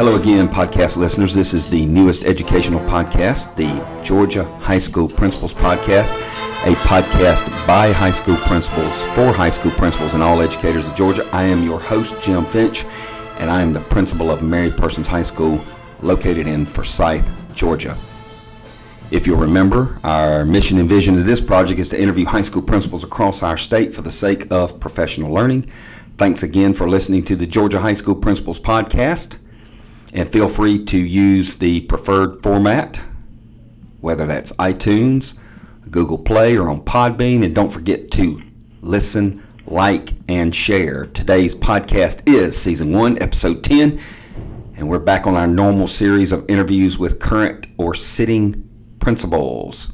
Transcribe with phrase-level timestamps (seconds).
[0.00, 1.34] Hello again, podcast listeners.
[1.34, 6.18] This is the newest educational podcast, the Georgia High School Principals Podcast,
[6.64, 11.28] a podcast by high school principals for high school principals and all educators of Georgia.
[11.34, 12.86] I am your host, Jim Finch,
[13.40, 15.60] and I am the principal of Mary Persons High School
[16.00, 17.94] located in Forsyth, Georgia.
[19.10, 22.62] If you'll remember, our mission and vision of this project is to interview high school
[22.62, 25.70] principals across our state for the sake of professional learning.
[26.16, 29.36] Thanks again for listening to the Georgia High School Principals Podcast.
[30.12, 33.00] And feel free to use the preferred format,
[34.00, 35.38] whether that's iTunes,
[35.90, 37.44] Google Play, or on Podbean.
[37.44, 38.42] And don't forget to
[38.80, 41.04] listen, like, and share.
[41.06, 44.00] Today's podcast is Season 1, Episode 10.
[44.76, 49.92] And we're back on our normal series of interviews with current or sitting principals.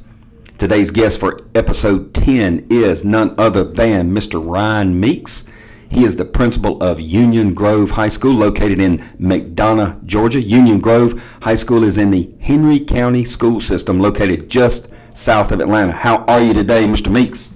[0.57, 4.43] Today's guest for Episode 10 is none other than Mr.
[4.43, 5.43] Ryan Meeks.
[5.89, 10.41] He is the principal of Union Grove High School, located in McDonough, Georgia.
[10.41, 15.61] Union Grove High School is in the Henry County school system, located just south of
[15.61, 15.91] Atlanta.
[15.91, 17.11] How are you today, Mr.
[17.11, 17.51] Meeks?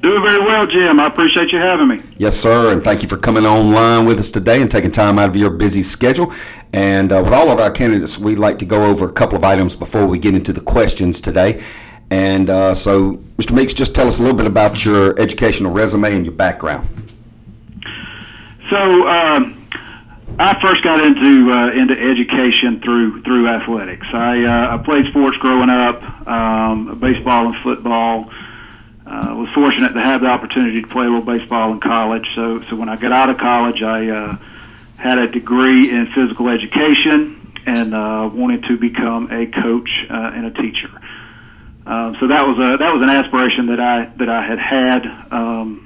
[0.00, 1.00] Doing very well, Jim.
[1.00, 2.00] I appreciate you having me.
[2.16, 5.28] Yes, sir, and thank you for coming online with us today and taking time out
[5.28, 6.32] of your busy schedule.
[6.72, 9.44] And uh, with all of our candidates, we'd like to go over a couple of
[9.44, 11.62] items before we get into the questions today.
[12.10, 13.52] And uh, so, Mr.
[13.52, 16.88] Meeks, just tell us a little bit about your educational resume and your background.
[18.70, 19.68] So um,
[20.38, 24.06] I first got into uh, into education through through athletics.
[24.12, 28.30] I, uh, I played sports growing up, um, baseball and football.
[29.06, 32.26] Uh, was fortunate to have the opportunity to play a little baseball in college.
[32.34, 34.36] So so when I got out of college, I uh,
[34.96, 40.46] had a degree in physical education and uh, wanted to become a coach uh, and
[40.46, 40.90] a teacher.
[41.86, 45.06] Um, so that was a that was an aspiration that I that I had had.
[45.32, 45.85] Um,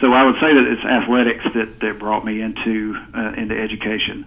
[0.00, 4.24] so I would say that it's athletics that, that brought me into uh, into education.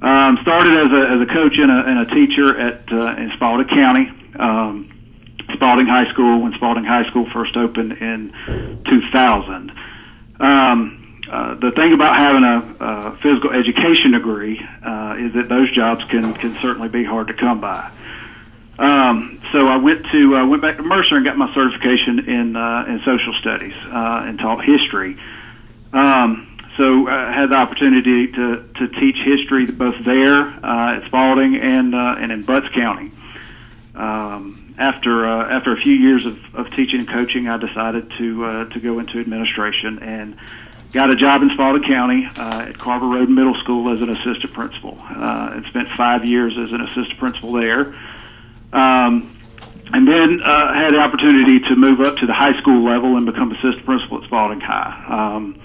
[0.00, 3.30] Um, started as a, as a coach and a, and a teacher at uh, in
[3.34, 4.90] Spalding County, um,
[5.54, 8.32] Spalding High School when Spalding High School first opened in
[8.84, 9.72] 2000.
[10.40, 15.70] Um, uh, the thing about having a, a physical education degree uh, is that those
[15.72, 17.90] jobs can can certainly be hard to come by.
[18.78, 22.56] Um, so I went to uh, went back to Mercer and got my certification in
[22.56, 25.18] uh, in social studies uh, and taught history.
[25.92, 31.56] Um, so I had the opportunity to to teach history both there uh, at Spalding
[31.56, 33.10] and uh, and in Butts County.
[33.94, 38.44] Um, after uh, after a few years of, of teaching and coaching, I decided to
[38.44, 40.36] uh, to go into administration and
[40.92, 44.52] got a job in Spalding County uh, at Carver Road Middle School as an assistant
[44.54, 47.94] principal, uh, and spent five years as an assistant principal there.
[48.72, 49.38] Um,
[49.92, 53.26] and then uh, had the opportunity to move up to the high school level and
[53.26, 55.04] become assistant principal at Spalding High.
[55.08, 55.60] Um,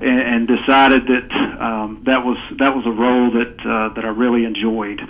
[0.00, 4.08] and, and decided that um, that was that was a role that uh, that I
[4.08, 5.00] really enjoyed.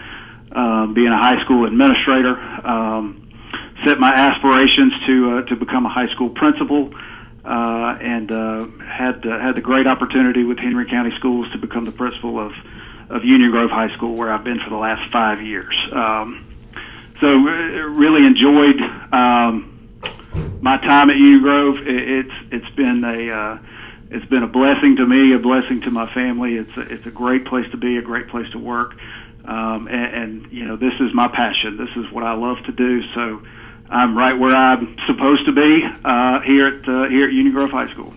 [0.53, 3.28] Um, being a high school administrator, um,
[3.84, 6.94] set my aspirations to uh, to become a high school principal,
[7.44, 11.84] uh, and uh, had uh, had the great opportunity with Henry County Schools to become
[11.84, 12.53] the principal of
[13.10, 15.75] of Union Grove High School, where I've been for the last five years.
[15.93, 16.44] Um,
[17.24, 18.78] so uh, really enjoyed
[19.10, 19.88] um,
[20.60, 21.78] my time at Union Grove.
[21.78, 23.58] It, it's it's been a uh,
[24.10, 26.56] it's been a blessing to me, a blessing to my family.
[26.56, 28.94] It's a, it's a great place to be, a great place to work,
[29.46, 31.78] um, and, and you know this is my passion.
[31.78, 33.02] This is what I love to do.
[33.14, 33.42] So
[33.88, 37.70] I'm right where I'm supposed to be uh, here at uh, here at Union Grove
[37.70, 38.12] High School.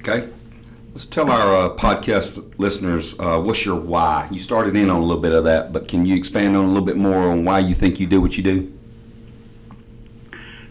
[0.00, 0.28] Okay.
[0.98, 4.26] Let's tell our uh, podcast listeners uh, what's your why.
[4.32, 6.66] You started in on a little bit of that, but can you expand on a
[6.66, 8.76] little bit more on why you think you do what you do?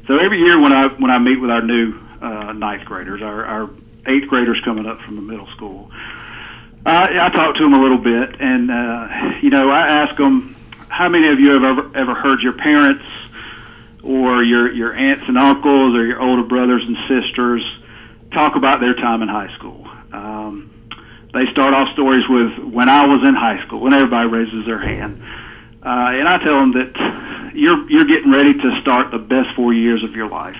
[0.05, 3.45] So every year when I when I meet with our new uh, ninth graders, our,
[3.45, 3.69] our
[4.05, 5.89] eighth graders coming up from the middle school,
[6.85, 10.57] uh, I talk to them a little bit, and uh, you know I ask them,
[10.89, 13.05] how many of you have ever ever heard your parents
[14.03, 17.63] or your your aunts and uncles or your older brothers and sisters
[18.33, 19.86] talk about their time in high school?
[20.11, 20.71] Um,
[21.33, 24.79] they start off stories with when I was in high school, when everybody raises their
[24.79, 25.21] hand.
[25.83, 29.73] Uh, and I tell them that you're you're getting ready to start the best four
[29.73, 30.57] years of your life,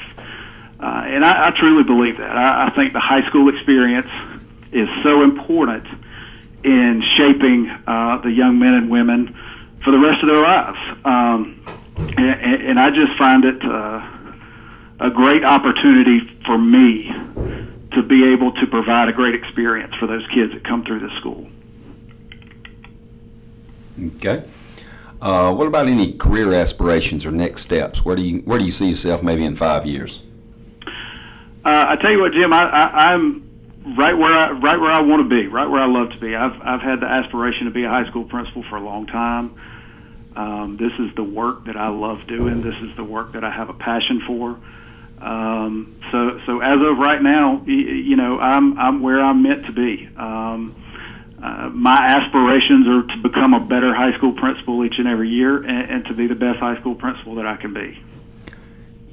[0.79, 2.38] uh, and I, I truly believe that.
[2.38, 4.09] I, I think the high school experience
[4.71, 5.85] is so important
[6.63, 9.35] in shaping uh, the young men and women
[9.83, 10.79] for the rest of their lives.
[11.05, 11.63] Um,
[12.17, 14.05] and, and I just find it uh,
[15.00, 17.11] a great opportunity for me
[17.92, 21.16] to be able to provide a great experience for those kids that come through the
[21.18, 21.48] school.
[24.16, 24.44] Okay.
[25.22, 28.06] Uh, what about any career aspirations or next steps?
[28.06, 30.22] Where do you where do you see yourself maybe in five years?
[31.66, 35.28] Uh, I tell you what, Jim, I, I'm right where I right where I want
[35.28, 36.36] to be, right where I love to be.
[36.36, 39.60] I've I've had the aspiration to be a high school principal for a long time.
[40.36, 42.62] Um, this is the work that I love doing.
[42.62, 44.60] This is the work that I have a passion for.
[45.19, 49.71] Um, so so as of right now, you, know, I'm I'm where I'm meant to
[49.71, 50.07] be.
[50.15, 50.75] Um,
[51.41, 55.57] uh, my aspirations are to become a better high school principal each and every year,
[55.57, 57.99] and, and to be the best high school principal that I can be.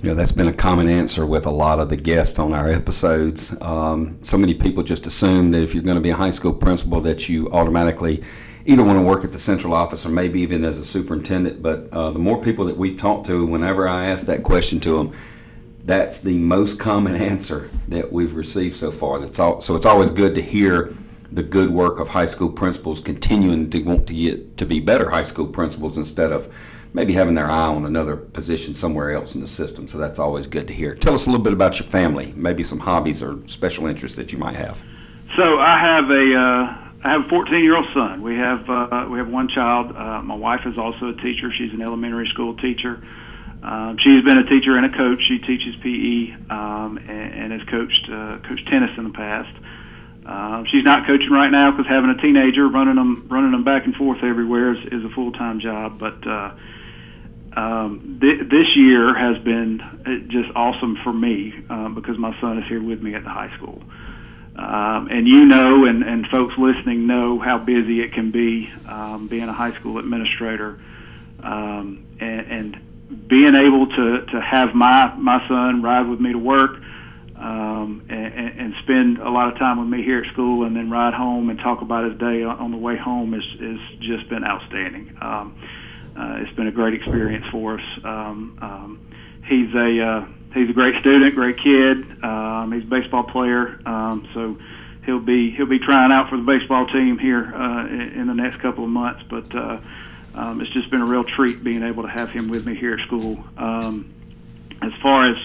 [0.03, 2.71] You know, that's been a common answer with a lot of the guests on our
[2.71, 3.57] episodes.
[3.63, 6.53] Um, so many people just assume that if you're going to be a high school
[6.53, 8.23] principal, that you automatically
[8.67, 11.63] either want to work at the central office or maybe even as a superintendent.
[11.63, 14.99] But uh, the more people that we talk to, whenever I ask that question to
[14.99, 15.13] them,
[15.85, 19.21] that's the most common answer that we've received so far.
[19.21, 20.95] That's all, so it's always good to hear
[21.31, 25.11] the good work of high school principals continuing to want to get to be better
[25.11, 26.55] high school principals instead of
[26.93, 29.89] maybe having their eye on another position somewhere else in the system.
[29.89, 30.95] So that's always good to hear.
[30.95, 34.33] Tell us a little bit about your family, maybe some hobbies or special interests that
[34.33, 34.83] you might have.
[35.37, 38.23] So I have a uh, I have a 14 year old son.
[38.23, 39.95] We have uh, we have one child.
[39.95, 41.51] Uh, my wife is also a teacher.
[41.51, 43.03] She's an elementary school teacher.
[43.65, 45.23] Um, she's been a teacher and a coach.
[45.27, 49.57] She teaches PE um, and, and has coached uh, coached tennis in the past.
[50.27, 53.87] Uh, she's not coaching right now because having a teenager running them running them back
[53.87, 55.99] and forth everywhere is, is a full time job.
[55.99, 56.55] But uh,
[57.55, 62.59] um, th- this year has been uh, just awesome for me um, because my son
[62.59, 63.83] is here with me at the high school.
[64.57, 69.27] Um, and you know, and, and folks listening know how busy it can be um,
[69.27, 70.79] being a high school administrator,
[71.43, 72.94] um, and, and
[73.27, 76.81] being able to, to have my my son ride with me to work,
[77.37, 80.91] um, and, and spend a lot of time with me here at school, and then
[80.91, 84.45] ride home and talk about his day on the way home is is just been
[84.45, 85.17] outstanding.
[85.21, 85.57] Um,
[86.17, 88.05] uh, it's been a great experience for us.
[88.05, 89.07] Um, um,
[89.47, 92.25] he's a uh, he's a great student, great kid.
[92.25, 94.57] Um, he's a baseball player, um, so
[95.05, 98.35] he'll be he'll be trying out for the baseball team here uh, in, in the
[98.35, 99.23] next couple of months.
[99.29, 99.81] But uh,
[100.35, 102.95] um, it's just been a real treat being able to have him with me here
[102.95, 103.43] at school.
[103.57, 104.15] Um,
[104.83, 105.37] as far as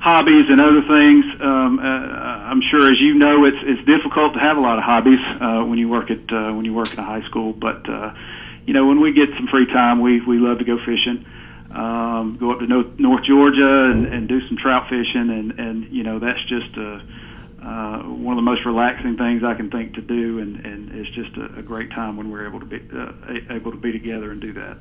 [0.00, 4.40] hobbies and other things, um, uh, I'm sure as you know, it's it's difficult to
[4.40, 6.98] have a lot of hobbies uh, when you work at uh, when you work in
[6.98, 7.88] a high school, but.
[7.88, 8.14] Uh,
[8.66, 11.26] you know, when we get some free time, we we love to go fishing.
[11.70, 15.92] Um, go up to North, North Georgia and, and do some trout fishing, and and
[15.92, 17.02] you know that's just a, uh,
[17.64, 21.36] one of the most relaxing things I can think to do, and and it's just
[21.36, 23.12] a, a great time when we're able to be uh,
[23.54, 24.78] able to be together and do that.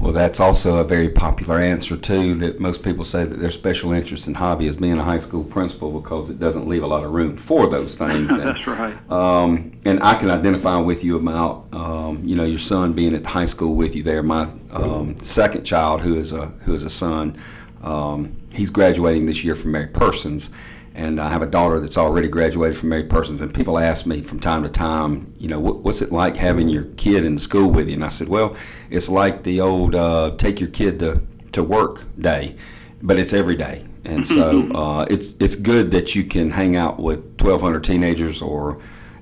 [0.00, 2.36] Well, that's also a very popular answer too.
[2.36, 5.42] That most people say that their special interest and hobby is being a high school
[5.42, 8.30] principal because it doesn't leave a lot of room for those things.
[8.30, 9.10] And, that's right.
[9.10, 13.24] Um, and I can identify with you about um, you know your son being at
[13.24, 14.22] the high school with you there.
[14.22, 17.36] My um, second child, who is a who is a son,
[17.82, 20.50] um, he's graduating this year from Mary Persons,
[20.94, 23.40] and I have a daughter that's already graduated from Mary Persons.
[23.40, 26.68] And people ask me from time to time, you know, what, what's it like having
[26.68, 27.94] your kid in school with you?
[27.94, 28.56] And I said, well,
[28.90, 32.56] it's like the old uh, take your kid to, to work day,
[33.02, 33.86] but it's every day.
[34.04, 38.80] And so uh, it's it's good that you can hang out with 1,200 teenagers or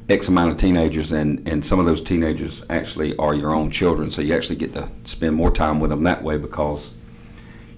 [0.08, 4.10] X amount of teenagers, and, and some of those teenagers actually are your own children.
[4.10, 6.94] So you actually get to spend more time with them that way because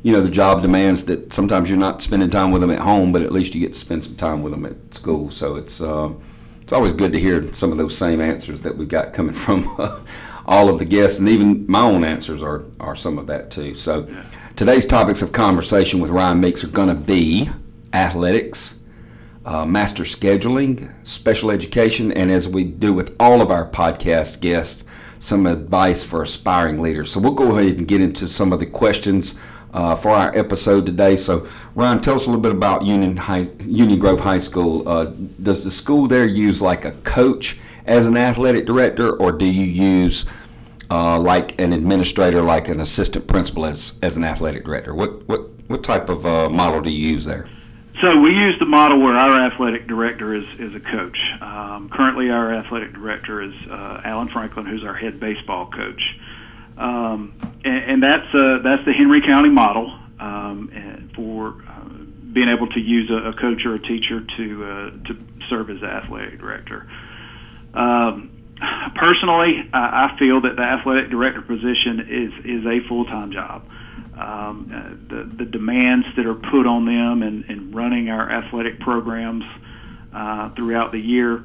[0.03, 3.13] you know the job demands that sometimes you're not spending time with them at home,
[3.13, 5.31] but at least you get to spend some time with them at school.
[5.31, 6.13] So it's uh,
[6.63, 9.75] it's always good to hear some of those same answers that we got coming from
[9.79, 9.99] uh,
[10.47, 13.75] all of the guests, and even my own answers are are some of that too.
[13.75, 14.09] So
[14.57, 17.51] today's topics of conversation with Ryan Meeks are going to be
[17.93, 18.77] athletics.
[19.45, 24.85] Uh, master scheduling, special education, and as we do with all of our podcast guests,
[25.21, 27.11] some advice for aspiring leaders.
[27.11, 29.39] So we'll go ahead and get into some of the questions
[29.73, 31.17] uh, for our episode today.
[31.17, 34.89] So, Ryan, tell us a little bit about Union High, Union Grove High School.
[34.89, 35.07] Uh,
[35.43, 39.65] does the school there use like a coach as an athletic director, or do you
[39.65, 40.27] use
[40.91, 44.95] uh, like an administrator, like an assistant principal as as an athletic director?
[44.95, 47.49] What what what type of uh, model do you use there?
[48.01, 51.19] So we use the model where our athletic director is, is a coach.
[51.41, 56.17] Um, currently, our athletic director is uh, Alan Franklin, who's our head baseball coach.
[56.79, 61.89] Um, and, and that's uh, that's the Henry County model um, for uh,
[62.33, 65.19] being able to use a, a coach or a teacher to uh, to
[65.51, 66.89] serve as athletic director.
[67.75, 68.31] Um,
[68.95, 73.69] personally, I, I feel that the athletic director position is is a full time job.
[74.17, 78.79] Um, uh, the the demands that are put on them and, and running our athletic
[78.79, 79.45] programs
[80.13, 81.45] uh, throughout the year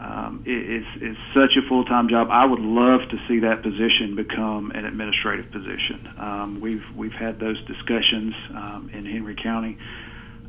[0.00, 2.28] um, is, is such a full-time job.
[2.30, 6.08] I would love to see that position become an administrative position.
[6.18, 9.76] Um, we've we've had those discussions um, in Henry County.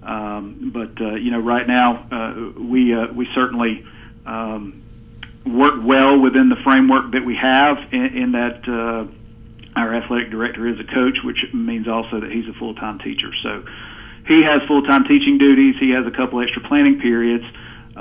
[0.03, 3.85] Um, but uh, you know, right now uh, we uh, we certainly
[4.25, 4.81] um,
[5.45, 9.05] work well within the framework that we have in, in that uh,
[9.75, 13.31] our athletic director is a coach, which means also that he's a full-time teacher.
[13.43, 13.65] So
[14.25, 15.75] he has full-time teaching duties.
[15.79, 17.45] He has a couple extra planning periods.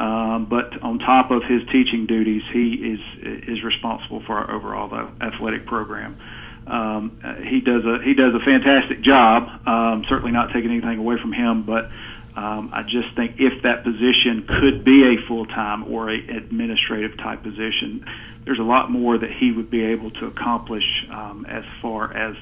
[0.01, 3.01] Um, but on top of his teaching duties, he is
[3.47, 6.19] is responsible for our overall athletic program.
[6.67, 9.67] Um, he does a he does a fantastic job.
[9.69, 11.91] Um, certainly not taking anything away from him, but
[12.35, 17.19] um, I just think if that position could be a full time or a administrative
[17.19, 18.07] type position,
[18.47, 22.37] there's a lot more that he would be able to accomplish um, as far as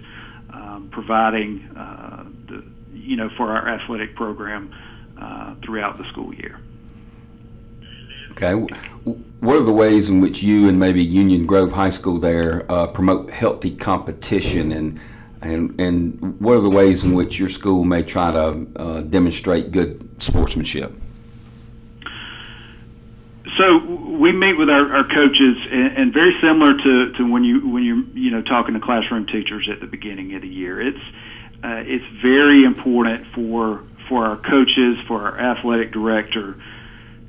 [0.51, 4.73] um, providing uh, the you know for our athletic program
[5.21, 6.61] uh, throughout the school year.
[8.41, 8.55] Okay.
[9.41, 12.87] What are the ways in which you and maybe Union Grove High School there uh,
[12.87, 15.01] promote healthy competition and
[15.41, 19.73] and and what are the ways in which your school may try to uh, demonstrate
[19.73, 20.93] good sportsmanship?
[23.57, 27.69] So we meet with our, our coaches, and, and, very similar to, to when you
[27.69, 30.81] when you're you know talking to classroom teachers at the beginning of the year.
[30.81, 31.03] It's
[31.65, 36.57] uh, it's very important for for our coaches, for our athletic director,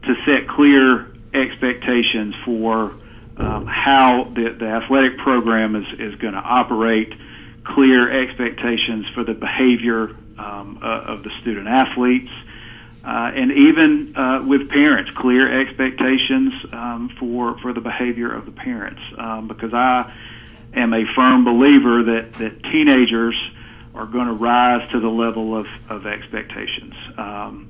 [0.03, 2.93] to set clear expectations for
[3.37, 7.13] um, how the, the athletic program is, is going to operate,
[7.63, 12.31] clear expectations for the behavior um, uh, of the student athletes,
[13.03, 18.51] uh, and even uh, with parents, clear expectations um, for for the behavior of the
[18.51, 19.01] parents.
[19.17, 20.13] Um, because I
[20.73, 23.35] am a firm believer that that teenagers
[23.95, 26.93] are going to rise to the level of of expectations.
[27.17, 27.68] Um,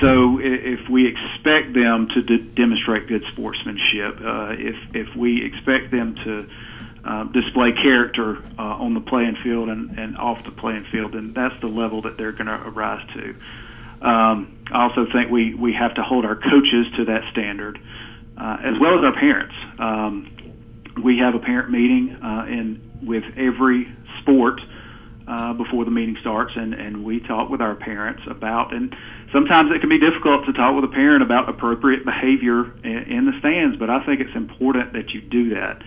[0.00, 5.90] so if we expect them to d- demonstrate good sportsmanship, uh, if if we expect
[5.90, 6.48] them to
[7.04, 11.32] uh, display character uh, on the playing field and, and off the playing field, then
[11.32, 13.34] that's the level that they're going to rise to.
[14.02, 17.80] Um, I also think we, we have to hold our coaches to that standard,
[18.36, 19.54] uh, as well as our parents.
[19.78, 20.30] Um,
[21.02, 24.60] we have a parent meeting uh, in with every sport
[25.30, 28.96] uh, before the meeting starts, and, and we talk with our parents about and
[29.32, 33.26] sometimes it can be difficult to talk with a parent about appropriate behavior in, in
[33.26, 35.82] the stands, but I think it's important that you do that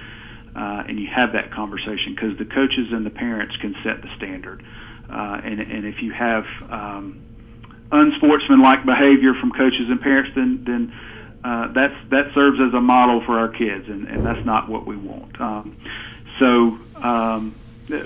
[0.55, 4.09] uh, and you have that conversation because the coaches and the parents can set the
[4.15, 4.63] standard.
[5.09, 7.21] Uh, and, and if you have um,
[7.91, 10.93] unsportsmanlike behavior from coaches and parents, then then
[11.43, 14.87] uh, that's that serves as a model for our kids, and, and that's not what
[14.87, 15.39] we want.
[15.41, 15.77] Um,
[16.39, 17.53] so um,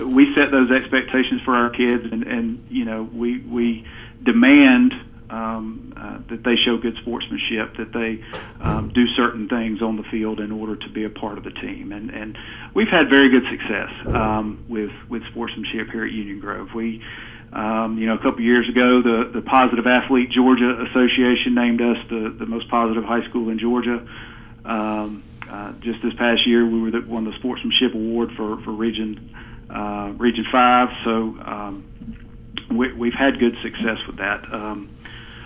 [0.06, 3.86] we set those expectations for our kids, and, and you know we we
[4.22, 4.94] demand
[5.30, 8.24] um, uh, that they show good sportsmanship, that they
[8.60, 11.50] um, do certain things on the field in order to be a part of the
[11.50, 11.92] team.
[11.92, 12.38] And, and
[12.74, 16.72] we've had very good success um, with with sportsmanship here at Union Grove.
[16.74, 17.02] We,
[17.52, 21.98] um, you know, a couple years ago, the the Positive Athlete Georgia Association named us
[22.08, 24.06] the the most positive high school in Georgia.
[24.64, 28.70] Um, uh, just this past year, we were the, won the sportsmanship award for for
[28.70, 29.34] Region
[29.70, 30.88] uh, Region Five.
[31.04, 31.36] So.
[31.44, 31.84] Um,
[32.70, 34.44] we, we've had good success with that.
[34.52, 34.90] Um,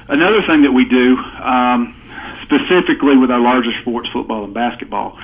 [0.08, 1.94] Another thing that we do, um,
[2.42, 5.18] specifically with our larger sports, football and basketball,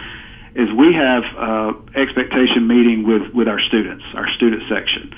[0.55, 5.15] is we have uh, expectation meeting with, with our students, our student section.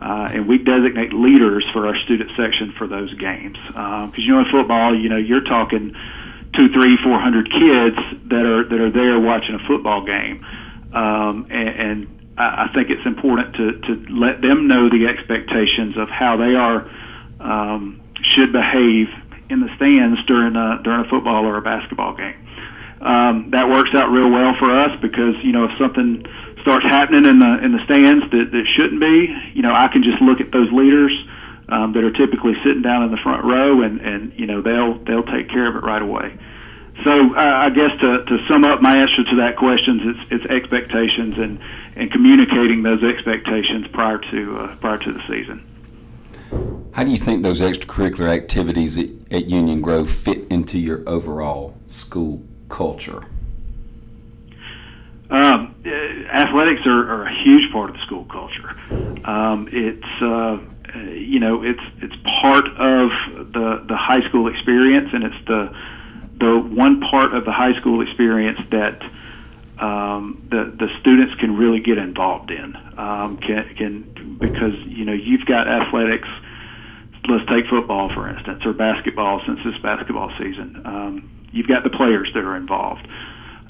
[0.00, 3.56] Uh, and we designate leaders for our student section for those games.
[3.66, 5.96] Because um, you know, in football, you know, you're talking
[6.52, 10.44] two, three, four hundred kids that are that are there watching a football game,
[10.92, 16.08] um, and, and I think it's important to to let them know the expectations of
[16.08, 16.88] how they are
[17.40, 19.08] um, should behave
[19.50, 22.36] in the stands during a during a football or a basketball game.
[23.00, 26.24] Um, that works out real well for us because you know if something
[26.62, 30.02] starts happening in the in the stands that, that shouldn't be, you know I can
[30.02, 31.12] just look at those leaders
[31.68, 34.98] um, that are typically sitting down in the front row and and you know they'll
[35.04, 36.38] they'll take care of it right away.
[37.04, 40.46] So uh, I guess to, to sum up my answer to that question, it's, it's
[40.46, 41.60] expectations and,
[41.98, 45.64] and communicating those expectations prior to uh, prior to the season.
[46.92, 51.76] How do you think those extracurricular activities at, at Union Grove fit into your overall
[51.86, 53.22] school culture?
[55.30, 58.70] Um, uh, athletics are, are, a huge part of the school culture.
[59.28, 60.58] Um, it's uh,
[61.10, 63.10] you know it's it's part of
[63.52, 65.76] the the high school experience, and it's the
[66.38, 69.02] the one part of the high school experience that
[69.80, 72.76] um, the the students can really get involved in.
[72.96, 76.28] Um, can can because you know you've got athletics
[77.28, 80.82] let's take football for instance, or basketball since this basketball season.
[80.84, 83.06] Um, you've got the players that are involved,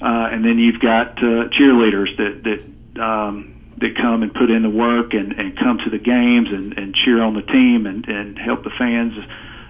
[0.01, 4.61] uh, and then you've got uh, cheerleaders that that um, that come and put in
[4.61, 8.05] the work and, and come to the games and, and cheer on the team and,
[8.09, 9.25] and help the fans uh,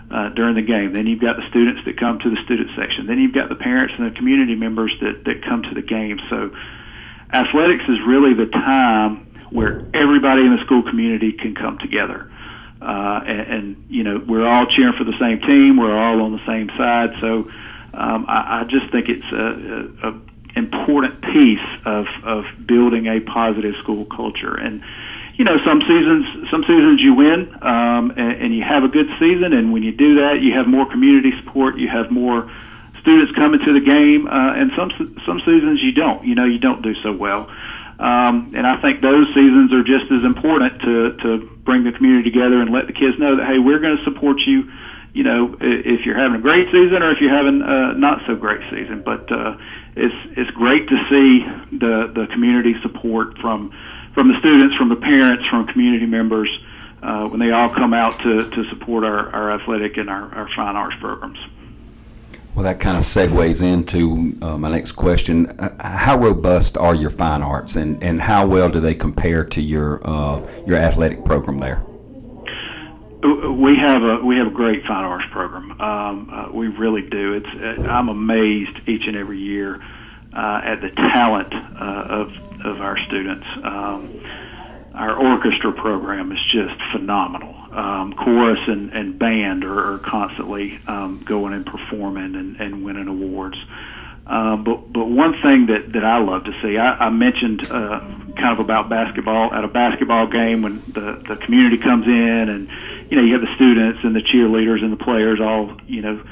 [0.10, 0.94] during the game.
[0.94, 3.06] Then you've got the students that come to the student section.
[3.06, 6.20] Then you've got the parents and the community members that, that come to the game.
[6.30, 6.52] So
[7.32, 12.32] athletics is really the time where everybody in the school community can come together.
[12.82, 15.78] Uh, and, and, you know, we're all cheering for the same team.
[15.78, 17.12] We're all on the same side.
[17.20, 17.50] So
[17.94, 20.22] um, I, I just think it's a, a, a
[20.56, 24.56] important piece of, of building a positive school culture.
[24.56, 24.82] And,
[25.40, 29.08] you know, some seasons, some seasons you win, um, and, and you have a good
[29.20, 29.54] season.
[29.54, 31.78] And when you do that, you have more community support.
[31.78, 32.52] You have more
[33.00, 34.28] students coming to the game.
[34.28, 34.92] Uh, and some
[35.26, 36.26] some seasons you don't.
[36.26, 37.50] You know, you don't do so well.
[38.00, 42.30] Um, and I think those seasons are just as important to to bring the community
[42.30, 44.70] together and let the kids know that hey, we're going to support you.
[45.14, 48.36] You know, if you're having a great season or if you're having a not so
[48.36, 49.04] great season.
[49.04, 49.56] But uh,
[49.96, 53.72] it's it's great to see the the community support from
[54.14, 56.50] from the students, from the parents, from community members
[57.02, 60.50] uh, when they all come out to, to support our, our athletic and our, our
[60.50, 61.40] fine arts programs.
[62.56, 65.48] Well, that kind of segues into uh, my next question.
[65.60, 69.62] Uh, how robust are your fine arts, and, and how well do they compare to
[69.62, 71.84] your uh, your athletic program there?
[73.22, 75.80] We have a we have a great fine arts program.
[75.80, 77.34] Um, uh, we really do.
[77.36, 79.82] It's uh, I'm amazed each and every year
[80.34, 82.32] uh, at the talent of
[82.64, 83.46] of our students.
[83.64, 84.22] Um,
[84.94, 87.56] our orchestra program is just phenomenal.
[87.72, 93.08] Um, chorus and, and band are, are constantly um, going and performing and, and winning
[93.08, 93.58] awards.
[94.26, 98.00] Um, but but one thing that, that I love to see, I, I mentioned uh,
[98.36, 102.70] kind of about basketball at a basketball game when the the community comes in and
[103.10, 106.24] you know you have the students and the cheerleaders and the players all you know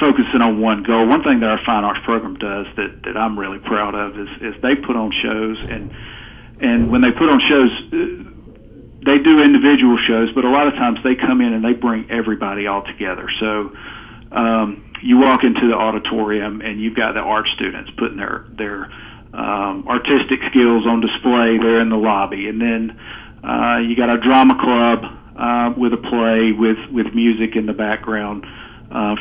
[0.00, 1.06] focusing on one goal.
[1.06, 4.28] One thing that our fine arts program does that, that I'm really proud of is,
[4.40, 5.94] is they put on shows and
[6.60, 8.30] and when they put on shows, uh,
[9.04, 12.10] they do individual shows, but a lot of times they come in and they bring
[12.10, 13.28] everybody all together.
[13.40, 13.76] So
[14.30, 18.90] um, you walk into the auditorium and you've got the art students putting their their
[19.34, 23.00] um, artistic skills on display there in the lobby, and then
[23.42, 25.04] uh, you got a drama club
[25.36, 28.63] uh, with a play with with music in the background uh,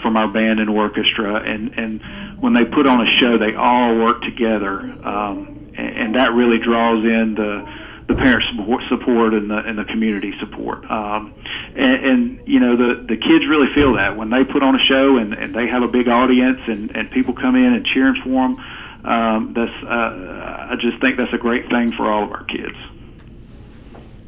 [0.02, 2.02] from our band and orchestra, and and
[2.40, 6.60] when they put on a show, they all work together, um, and, and that really
[6.60, 7.66] draws in the
[8.08, 8.44] the parent
[8.90, 10.90] support and the and the community support.
[10.90, 11.34] Um,
[11.76, 14.84] and, and you know the the kids really feel that when they put on a
[14.86, 18.16] show and, and they have a big audience and and people come in and cheering
[18.24, 18.58] for them.
[19.06, 22.76] Um, that's uh, I just think that's a great thing for all of our kids.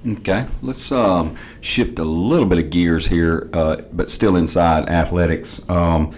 [0.07, 5.67] Okay, let's um, shift a little bit of gears here, uh, but still inside athletics.
[5.67, 6.15] Um,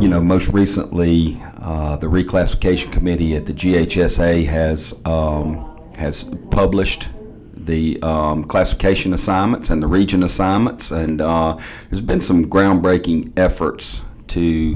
[0.00, 7.08] you know, most recently, uh, the reclassification committee at the GHSA has um, has published
[7.54, 11.56] the um, classification assignments and the region assignments, and uh,
[11.88, 14.74] there's been some groundbreaking efforts to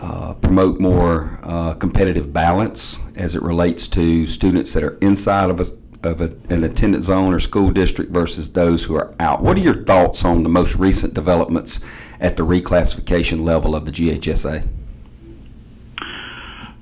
[0.00, 5.58] uh, promote more uh, competitive balance as it relates to students that are inside of
[5.58, 5.64] a
[6.06, 9.42] of a, an attendance zone or school district versus those who are out.
[9.42, 11.80] What are your thoughts on the most recent developments
[12.20, 14.66] at the reclassification level of the GHSA?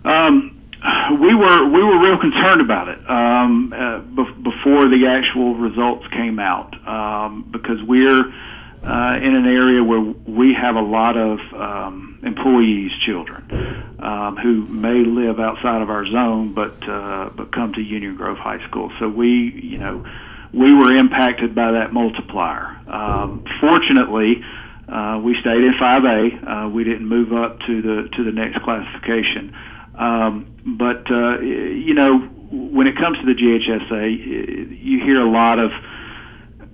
[0.05, 0.55] Um,
[1.21, 6.07] we were we were real concerned about it um, uh, be- before the actual results
[6.09, 8.33] came out um, because we're
[8.85, 14.67] uh, in an area where we have a lot of um, employees' children um, who
[14.67, 18.93] may live outside of our zone, but uh, but come to Union Grove High School.
[18.99, 20.05] So we, you know,
[20.53, 22.79] we were impacted by that multiplier.
[22.87, 24.45] Um, fortunately,
[24.89, 26.67] uh, we stayed in 5A.
[26.67, 29.57] Uh, we didn't move up to the to the next classification.
[29.95, 35.59] Um, but uh, you know, when it comes to the GHSA, you hear a lot
[35.59, 35.73] of.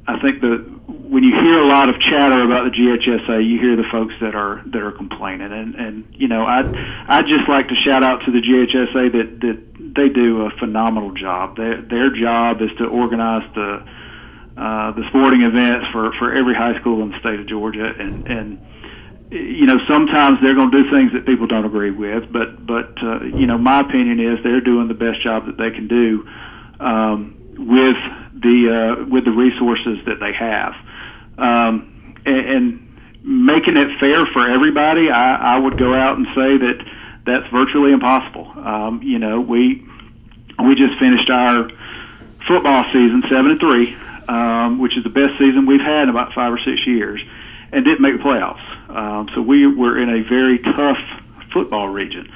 [0.06, 3.76] I think the when you hear a lot of chatter about the GHSA, you hear
[3.76, 6.64] the folks that are that are complaining, and and you know I
[7.07, 11.12] I just like to shout out to the GHSA that that they do a phenomenal
[11.12, 11.57] job.
[11.57, 13.85] Their their job is to organize the
[14.57, 18.26] uh, the sporting events for for every high school in the state of Georgia, and
[18.26, 18.59] and
[19.31, 23.03] you know sometimes they're going to do things that people don't agree with, but but
[23.03, 26.29] uh, you know my opinion is they're doing the best job that they can do.
[26.81, 27.96] Um, with
[28.34, 30.74] the uh, with the resources that they have
[31.36, 32.90] um, and, and
[33.22, 36.84] making it fair for everybody, I, I would go out and say that
[37.26, 38.50] that's virtually impossible.
[38.56, 39.86] Um, you know, we
[40.64, 41.68] we just finished our
[42.46, 43.94] football season seven and three,
[44.28, 47.20] um, which is the best season we've had in about five or six years,
[47.72, 48.90] and didn't make the playoffs.
[48.90, 50.98] Um, so we were in a very tough
[51.52, 52.32] football region.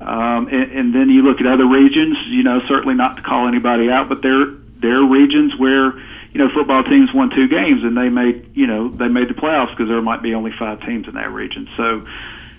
[0.00, 2.18] Um, and, and then you look at other regions.
[2.26, 4.46] You know, certainly not to call anybody out, but there
[4.80, 5.94] there are regions where
[6.34, 9.34] you know, football teams won two games and they made, you know, they made the
[9.34, 11.68] playoffs because there might be only five teams in that region.
[11.76, 12.04] So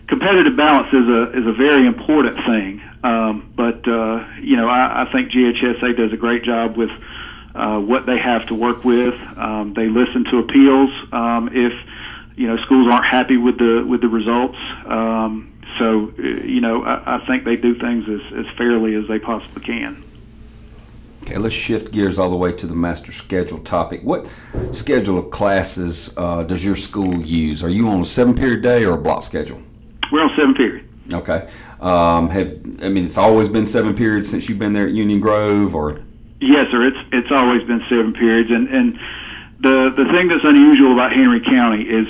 [0.07, 2.81] competitive balance is a is a very important thing.
[3.03, 6.91] Um, but uh, you know, I, I think GHSA does a great job with
[7.53, 9.13] uh, what they have to work with.
[9.37, 11.73] Um, they listen to appeals um, if
[12.37, 14.57] you know schools aren't happy with the with the results.
[14.85, 19.07] Um, so uh, you know, I, I think they do things as, as fairly as
[19.07, 20.03] they possibly can.
[21.23, 24.01] Okay, let's shift gears all the way to the master schedule topic.
[24.03, 24.27] What
[24.71, 27.63] schedule of classes uh, does your school use?
[27.63, 29.59] Are you on a seven period day or a block schedule?
[30.11, 30.87] We're on seven period.
[31.11, 31.47] Okay.
[31.79, 32.47] Um, have
[32.81, 36.01] I mean it's always been seven periods since you've been there at Union Grove, or?
[36.39, 36.87] Yes, sir.
[36.87, 38.99] It's it's always been seven periods, and and
[39.59, 42.07] the the thing that's unusual about Henry County is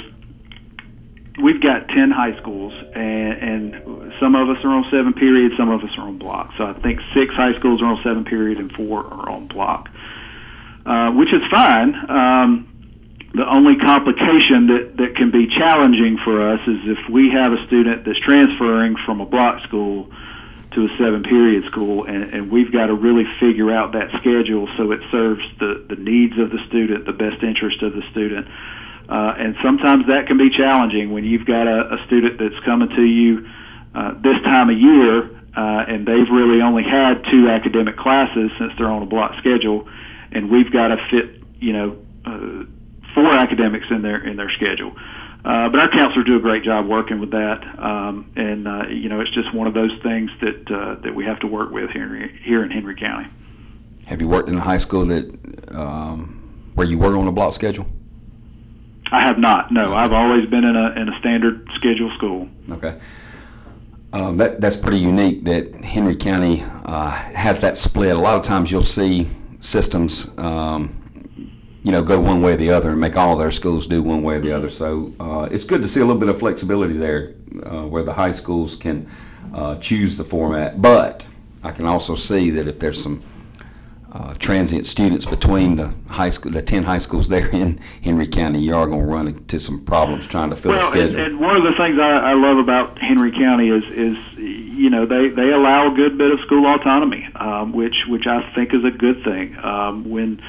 [1.42, 3.34] we've got ten high schools, and,
[3.76, 6.54] and some of us are on seven periods, some of us are on block.
[6.58, 9.90] So I think six high schools are on seven period, and four are on block,
[10.86, 11.96] uh, which is fine.
[12.10, 12.76] Um,
[13.36, 17.68] the only complication that, that can be challenging for us is if we have a
[17.68, 20.10] student that's transferring from a block school
[20.72, 24.70] to a seven period school and, and we've got to really figure out that schedule
[24.78, 28.48] so it serves the, the needs of the student, the best interest of the student.
[29.08, 32.90] Uh, and sometimes that can be challenging when you've got a, a student that's coming
[32.90, 33.48] to you
[33.94, 38.74] uh, this time of year uh, and they've really only had two academic classes since
[38.78, 39.88] they're on a block schedule
[40.32, 42.66] and we've got to fit, you know, uh,
[43.14, 44.96] four academics in their in their schedule.
[45.46, 49.10] Uh, but our counselors do a great job working with that, um, and uh, you
[49.10, 51.92] know it's just one of those things that uh, that we have to work with
[51.92, 53.28] here here in Henry County.
[54.06, 57.54] Have you worked in a high school that um, where you were on a block
[57.54, 57.88] schedule?
[59.12, 59.72] I have not.
[59.72, 59.96] No, okay.
[59.96, 62.50] I've always been in a in a standard schedule school.
[62.72, 63.00] Okay.
[64.14, 68.16] Um, that that's pretty unique that Henry County uh, has that split.
[68.16, 69.28] A lot of times you'll see
[69.60, 71.06] systems um,
[71.86, 74.24] you know, go one way or the other and make all their schools do one
[74.24, 74.70] way or the other.
[74.70, 78.14] So uh, it's good to see a little bit of flexibility there uh, where the
[78.14, 79.08] high schools can
[79.54, 80.82] uh, choose the format.
[80.82, 81.28] But
[81.62, 83.22] I can also see that if there's some
[84.16, 88.60] uh, transient students between the high school, the 10 high schools there in Henry County,
[88.60, 91.20] you are going to run into some problems trying to fill well, a schedule.
[91.20, 94.90] And, and one of the things I, I love about Henry County is, is you
[94.90, 98.74] know, they, they allow a good bit of school autonomy, um, which, which I think
[98.74, 99.58] is a good thing.
[99.58, 100.42] Um, when,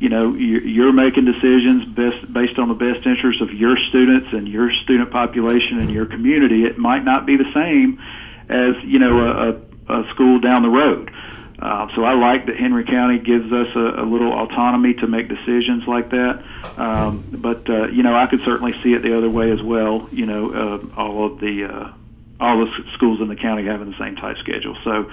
[0.00, 4.48] you know you're making decisions best based on the best interests of your students and
[4.48, 6.64] your student population and your community.
[6.64, 8.02] It might not be the same
[8.48, 11.12] as you know a, a school down the road.
[11.62, 15.28] Uh, so I like that Henry County gives us a, a little autonomy to make
[15.28, 16.42] decisions like that.
[16.76, 20.08] Um, but uh, you know, I could certainly see it the other way as well.
[20.10, 21.92] You know, uh, all of the uh,
[22.40, 24.76] all the schools in the county having the same type schedule.
[24.82, 25.08] So,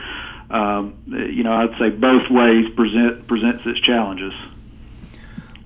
[0.49, 4.33] um, you know, I'd say both ways present presents its challenges.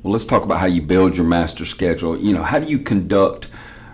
[0.02, 2.19] Well, let's talk about how you build your master schedule.
[2.19, 3.48] You know, how do you conduct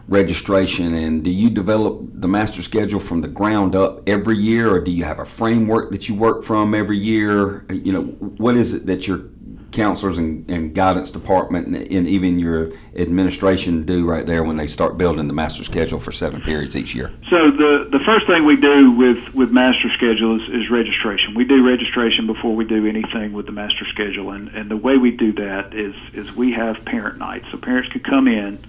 [0.10, 4.80] registration and do you develop the master schedule from the ground up every year or
[4.80, 7.64] do you have a framework that you work from every year?
[7.70, 9.30] You know, what is it that you're
[9.72, 14.66] counselors and, and guidance department and, and, even your administration do right there when they
[14.66, 17.12] start building the master schedule for seven periods each year?
[17.30, 21.36] So the the first thing we do with with master schedule is, is registration.
[21.36, 24.98] We do registration before we do anything with the master schedule, and and the way
[24.98, 28.60] we do that is is we have parent nights, so parents could come in.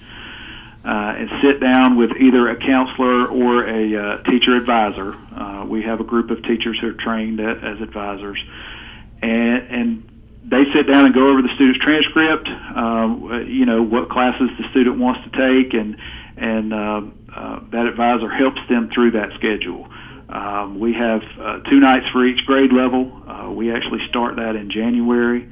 [0.83, 5.12] Uh, and sit down with either a counselor or a uh, teacher advisor.
[5.14, 8.43] Uh, we have a group of teachers who are trained as advisors,
[9.21, 10.11] and, and
[10.51, 14.69] they sit down and go over the student's transcript, uh, you know, what classes the
[14.71, 15.97] student wants to take, and,
[16.37, 17.03] and uh,
[17.35, 19.88] uh, that advisor helps them through that schedule.
[20.29, 23.23] Um, we have uh, two nights for each grade level.
[23.27, 25.51] Uh, we actually start that in January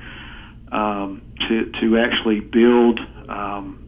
[0.72, 3.87] um, to, to actually build um,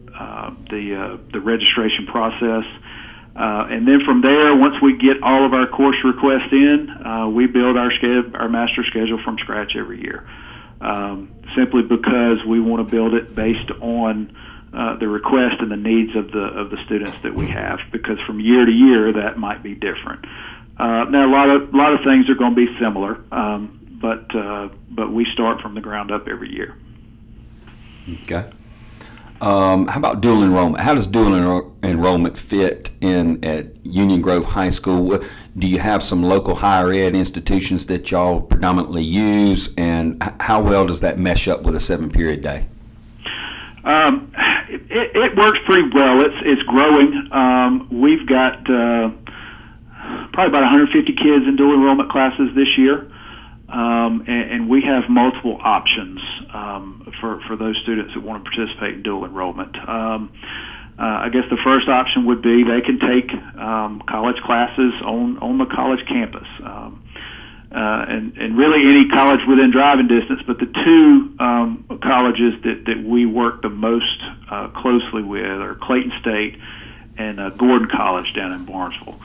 [0.69, 2.65] the, uh, the registration process.
[3.33, 7.27] Uh, and then from there, once we get all of our course requests in, uh,
[7.27, 10.27] we build our, sched- our master schedule from scratch every year
[10.81, 14.35] um, simply because we want to build it based on
[14.73, 17.79] uh, the request and the needs of the of the students that we have.
[17.91, 20.25] Because from year to year, that might be different.
[20.77, 23.97] Uh, now, a lot of a lot of things are going to be similar, um,
[24.01, 26.75] but uh, but we start from the ground up every year.
[28.23, 28.49] Okay.
[29.41, 30.83] Um, how about dual enrollment?
[30.83, 35.19] How does dual enro- enrollment fit in at Union Grove High School?
[35.57, 40.85] Do you have some local higher ed institutions that y'all predominantly use, and how well
[40.85, 42.67] does that mesh up with a seven period day?
[43.83, 44.31] Um,
[44.69, 46.21] it, it, works pretty well.
[46.21, 47.27] It's it's growing.
[47.31, 49.09] Um, we've got uh,
[50.33, 53.10] probably about 150 kids in dual enrollment classes this year.
[53.71, 56.19] Um, and, and, we have multiple options
[56.53, 59.77] um, for for those students that want to participate in dual enrollment.
[59.77, 60.31] Um,
[60.99, 65.37] uh, I guess the first option would be they can take um, college classes on
[65.39, 66.47] on the college campus.
[66.63, 67.03] Um,
[67.73, 72.83] uh, and, and really any college within driving distance, but the two um, colleges that,
[72.85, 76.59] that we work the most uh, closely with are Clayton State
[77.17, 79.17] and uh, Gordon College down in Barnesville.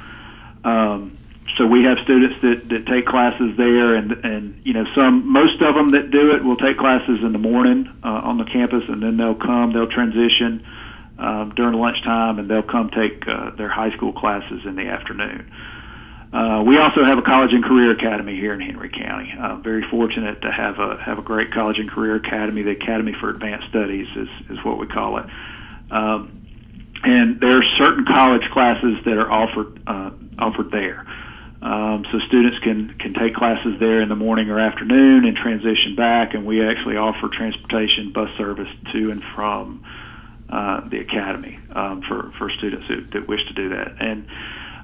[0.63, 1.16] Um,
[1.57, 5.63] so we have students that, that take classes there, and and you know some most
[5.63, 8.85] of them that do it will take classes in the morning uh, on the campus,
[8.89, 10.67] and then they'll come, they'll transition
[11.19, 15.51] um, during lunchtime, and they'll come take uh, their high school classes in the afternoon.
[16.33, 19.33] Uh, we also have a college and career academy here in Henry County.
[19.39, 22.63] Uh, very fortunate to have a have a great college and career academy.
[22.63, 25.27] The Academy for Advanced Studies is is what we call it.
[25.91, 26.43] Um,
[27.05, 31.07] and there are certain college classes that are offered uh, offered there.
[31.63, 35.97] Um, so students can can take classes there in the morning or afternoon and transition
[35.97, 36.35] back.
[36.35, 39.85] And we actually offer transportation bus service to and from
[40.51, 43.97] uh, the academy um, for for students that, that wish to do that.
[44.01, 44.29] And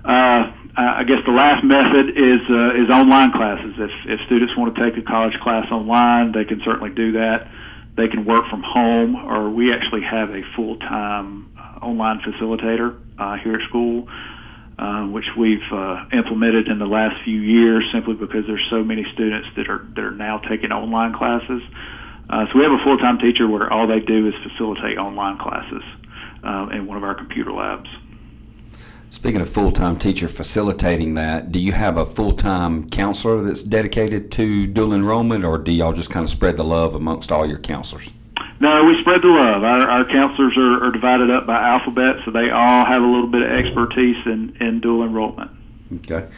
[0.04, 3.74] uh, I guess the last method is uh, is online classes.
[3.78, 7.48] If if students want to take a college class online, they can certainly do that.
[7.94, 13.36] They can work from home, or we actually have a full time online facilitator uh,
[13.36, 14.08] here at school,
[14.78, 19.04] uh, which we've uh, implemented in the last few years simply because there's so many
[19.12, 21.62] students that are that are now taking online classes.
[22.30, 25.82] Uh, so we have a full-time teacher where all they do is facilitate online classes
[26.42, 27.90] uh, in one of our computer labs.
[29.10, 34.66] Speaking of full-time teacher facilitating that, do you have a full-time counselor that's dedicated to
[34.66, 38.10] dual enrollment, or do y'all just kind of spread the love amongst all your counselors?
[38.62, 39.64] No, we spread the love.
[39.64, 43.26] Our, our counselors are, are divided up by alphabet, so they all have a little
[43.26, 45.50] bit of expertise in, in dual enrollment.
[45.96, 46.28] Okay.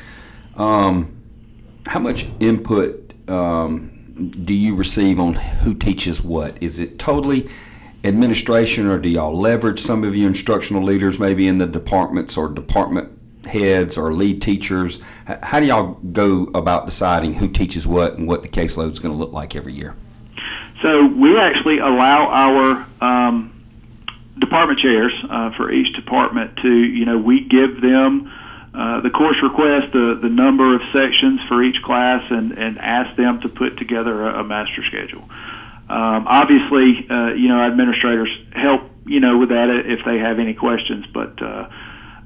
[0.56, 1.22] Um,
[1.84, 6.62] how much input um, do you receive on who teaches what?
[6.62, 7.50] Is it totally
[8.04, 12.48] administration, or do y'all leverage some of your instructional leaders, maybe in the departments or
[12.48, 13.12] department
[13.44, 15.02] heads or lead teachers?
[15.42, 19.12] How do y'all go about deciding who teaches what and what the caseload is going
[19.12, 19.94] to look like every year?
[20.84, 23.64] So we actually allow our um,
[24.38, 28.30] department chairs uh, for each department to, you know, we give them
[28.74, 33.16] uh, the course request, the, the number of sections for each class, and, and ask
[33.16, 35.22] them to put together a, a master schedule.
[35.88, 40.52] Um, obviously, uh, you know, administrators help, you know, with that if they have any
[40.52, 41.70] questions, but uh,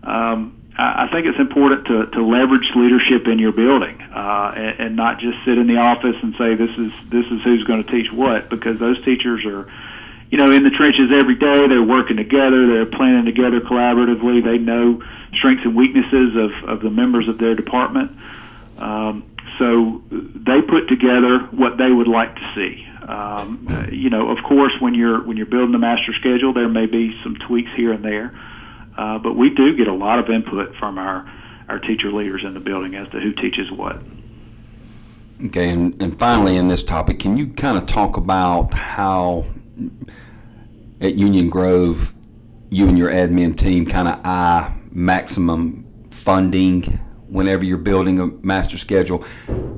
[0.03, 4.97] um, I think it's important to, to leverage leadership in your building uh, and, and
[4.97, 7.91] not just sit in the office and say this is this is who's going to
[7.91, 9.69] teach what because those teachers are,
[10.31, 11.67] you know, in the trenches every day.
[11.67, 12.69] They're working together.
[12.69, 14.45] They're planning together collaboratively.
[14.45, 15.03] They know
[15.35, 18.12] strengths and weaknesses of, of the members of their department.
[18.79, 22.87] Um, so they put together what they would like to see.
[23.03, 26.87] Um, you know, of course, when you're when you're building the master schedule, there may
[26.87, 28.33] be some tweaks here and there.
[28.99, 31.31] Uh, but we do get a lot of input from our,
[31.69, 34.03] our teacher leaders in the building as to who teaches what.
[35.47, 39.47] Okay, and, and finally, in this topic, can you kind of talk about how
[41.01, 42.13] at Union Grove
[42.71, 46.83] you and your admin team kind of eye maximum funding
[47.29, 49.25] whenever you're building a master schedule,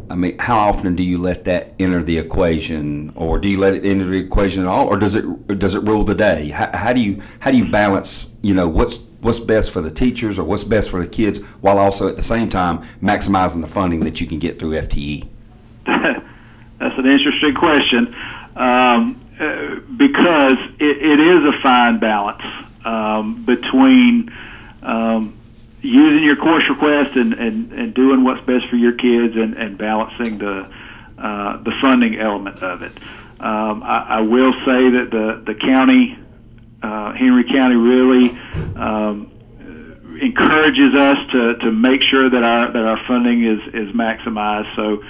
[0.09, 3.75] I mean, how often do you let that enter the equation, or do you let
[3.75, 6.49] it enter the equation at all, or does it does it rule the day?
[6.49, 9.91] How, how do you how do you balance, you know, what's what's best for the
[9.91, 13.67] teachers or what's best for the kids, while also at the same time maximizing the
[13.67, 15.29] funding that you can get through FTE?
[15.87, 18.15] That's an interesting question
[18.57, 22.43] um, uh, because it, it is a fine balance
[22.85, 24.33] um, between
[24.83, 25.37] um,
[25.83, 29.79] using your course request and, and, and doing what's best for your kids and, and
[29.79, 30.71] balancing the
[31.19, 32.93] uh, the funding element of it.
[33.41, 36.19] Um, I, I will say that the the county,
[36.83, 38.31] uh, Henry County, really
[38.77, 39.31] um,
[40.21, 44.75] encourages us to, to make sure that our that our funding is is maximized.
[44.77, 45.03] So.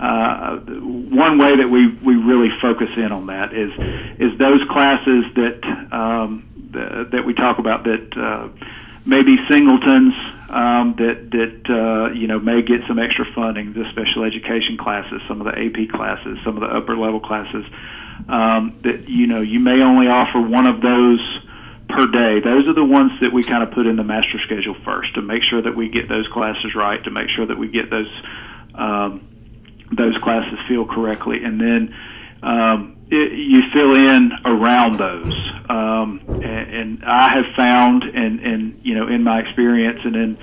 [0.00, 3.72] Uh, one way that we, we really focus in on that is
[4.20, 8.48] is those classes that um, the, that we talk about that uh,
[9.04, 10.14] maybe singletons
[10.50, 15.20] um, that that uh, you know may get some extra funding, the special education classes,
[15.26, 17.64] some of the AP classes, some of the upper level classes.
[18.28, 21.20] Um, that you know you may only offer one of those
[21.88, 22.40] per day.
[22.40, 25.22] Those are the ones that we kind of put in the master schedule first to
[25.22, 28.10] make sure that we get those classes right, to make sure that we get those
[28.74, 29.28] um,
[29.96, 31.94] those classes filled correctly, and then
[32.42, 35.34] um, it, you fill in around those.
[35.68, 40.38] Um, and, and I have found, and, and you know, in my experience and in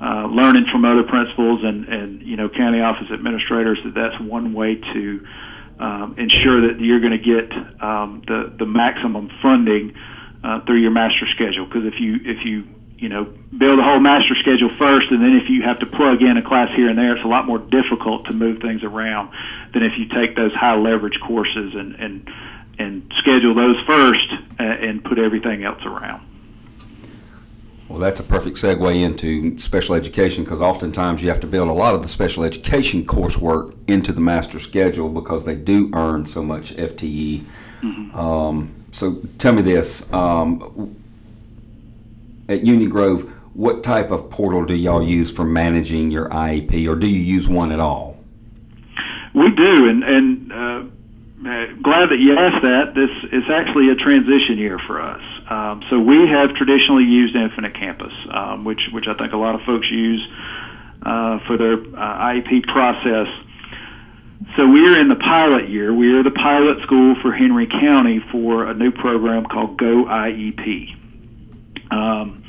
[0.00, 4.52] uh, learning from other principals and, and you know county office administrators that that's one
[4.52, 5.26] way to
[5.78, 9.94] um, ensure that you're going to get um, the the maximum funding
[10.42, 11.66] uh, through your master schedule.
[11.66, 13.24] Because if you if you you know
[13.56, 16.42] build a whole master schedule first, and then if you have to plug in a
[16.42, 19.30] class here and there, it's a lot more difficult to move things around
[19.72, 22.30] than if you take those high leverage courses and and
[22.78, 26.27] and schedule those first uh, and put everything else around.
[27.88, 31.72] Well, that's a perfect segue into special education because oftentimes you have to build a
[31.72, 36.42] lot of the special education coursework into the master schedule because they do earn so
[36.42, 37.44] much FTE.
[37.80, 38.18] Mm-hmm.
[38.18, 40.96] Um, so tell me this um,
[42.48, 46.94] at Union Grove, what type of portal do y'all use for managing your IEP, or
[46.94, 48.18] do you use one at all?
[49.34, 50.82] We do, and, and uh,
[51.82, 52.94] glad that you asked that.
[52.94, 55.22] This is actually a transition year for us.
[55.48, 59.54] Um, so we have traditionally used Infinite Campus, um, which which I think a lot
[59.54, 60.26] of folks use
[61.02, 63.28] uh, for their uh, IEP process.
[64.56, 65.92] So we are in the pilot year.
[65.92, 70.94] We are the pilot school for Henry County for a new program called Go IEP.
[71.90, 72.44] Um,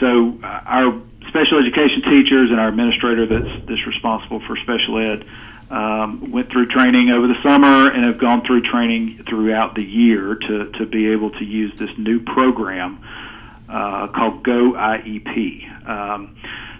[0.00, 5.24] so uh, our special education teachers and our administrator that's that's responsible for special ed
[5.70, 10.34] um, went through training over the summer and have gone through training throughout the year
[10.34, 13.02] to, to be able to use this new program
[13.68, 15.88] uh, called Go IEP.
[15.88, 16.36] Um,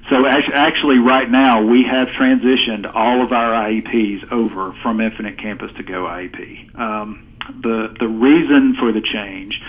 [0.08, 5.70] so actually, right now, we have transitioned all of our IEPs over from Infinite Campus
[5.76, 6.76] to Go IEP.
[6.76, 7.28] Um,
[7.62, 9.62] the the reason for the change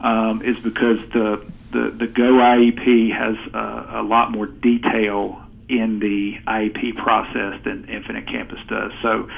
[0.00, 5.43] um, is because the, the the Go IEP has a, a lot more detail
[5.78, 8.92] in the IEP process than Infinite Campus does.
[9.02, 9.28] So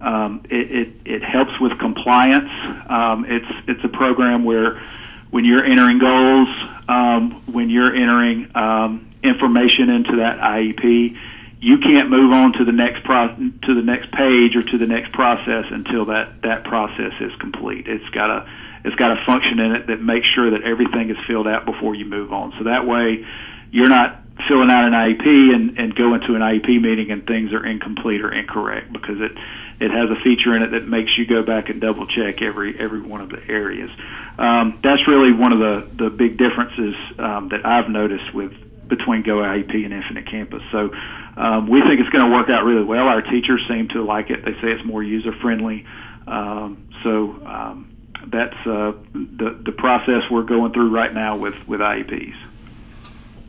[0.00, 2.50] um, it, it, it, helps with compliance.
[2.88, 4.82] Um, it's it's a program where
[5.30, 6.48] when you're entering goals,
[6.88, 11.16] um, when you're entering um, information into that IEP,
[11.60, 14.86] you can't move on to the next pro- to the next page or to the
[14.86, 17.88] next process until that that process is complete.
[17.88, 18.50] It's got a
[18.84, 21.94] it's got a function in it that makes sure that everything is filled out before
[21.94, 22.52] you move on.
[22.58, 23.24] So that way,
[23.70, 27.52] you're not filling out an IEP and, and go into an IEP meeting and things
[27.52, 29.32] are incomplete or incorrect because it
[29.80, 32.78] it has a feature in it that makes you go back and double check every
[32.78, 33.90] every one of the areas.
[34.38, 38.52] Um, that's really one of the the big differences um, that I've noticed with
[38.88, 40.62] between Go IEP and Infinite Campus.
[40.70, 40.92] So
[41.36, 43.08] um, we think it's going to work out really well.
[43.08, 44.44] Our teachers seem to like it.
[44.44, 45.86] They say it's more user friendly.
[46.26, 51.80] Um, so um, that's uh, the the process we're going through right now with with
[51.80, 52.36] IEPs.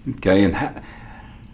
[0.08, 0.82] Okay, and how,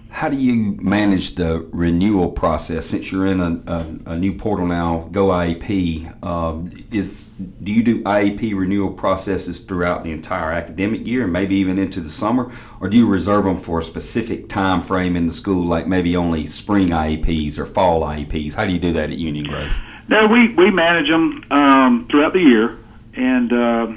[0.10, 4.68] how do you manage the renewal process since you're in a, a, a new portal
[4.68, 6.24] now, Go IEP?
[6.24, 7.30] Um, is
[7.64, 12.02] do you do IEP renewal processes throughout the entire academic year and maybe even into
[12.02, 15.66] the summer, or do you reserve them for a specific time frame in the school,
[15.66, 18.54] like maybe only spring IEPs or fall IEPs?
[18.54, 19.72] How do you do that at Union Grove?
[20.10, 22.78] No, we we manage them um, throughout the year,
[23.14, 23.94] and uh,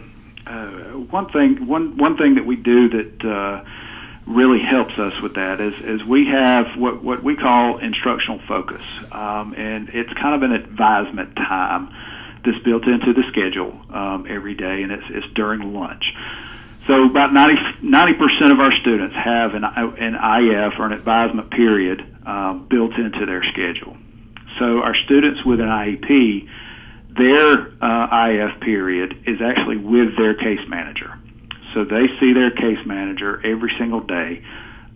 [0.47, 0.69] uh,
[1.11, 3.65] one thing one one thing that we do that uh,
[4.27, 8.83] really helps us with that is, is we have what, what we call instructional focus.
[9.13, 11.95] Um, and it's kind of an advisement time
[12.45, 16.15] that's built into the schedule um, every day, and it's, it's during lunch.
[16.87, 22.05] So about 90 percent of our students have an, an IF or an advisement period
[22.27, 23.97] um, built into their schedule.
[24.59, 26.49] So our students with an IEP,
[27.17, 31.19] their uh, IF period is actually with their case manager.
[31.75, 34.43] So they see their case manager every single day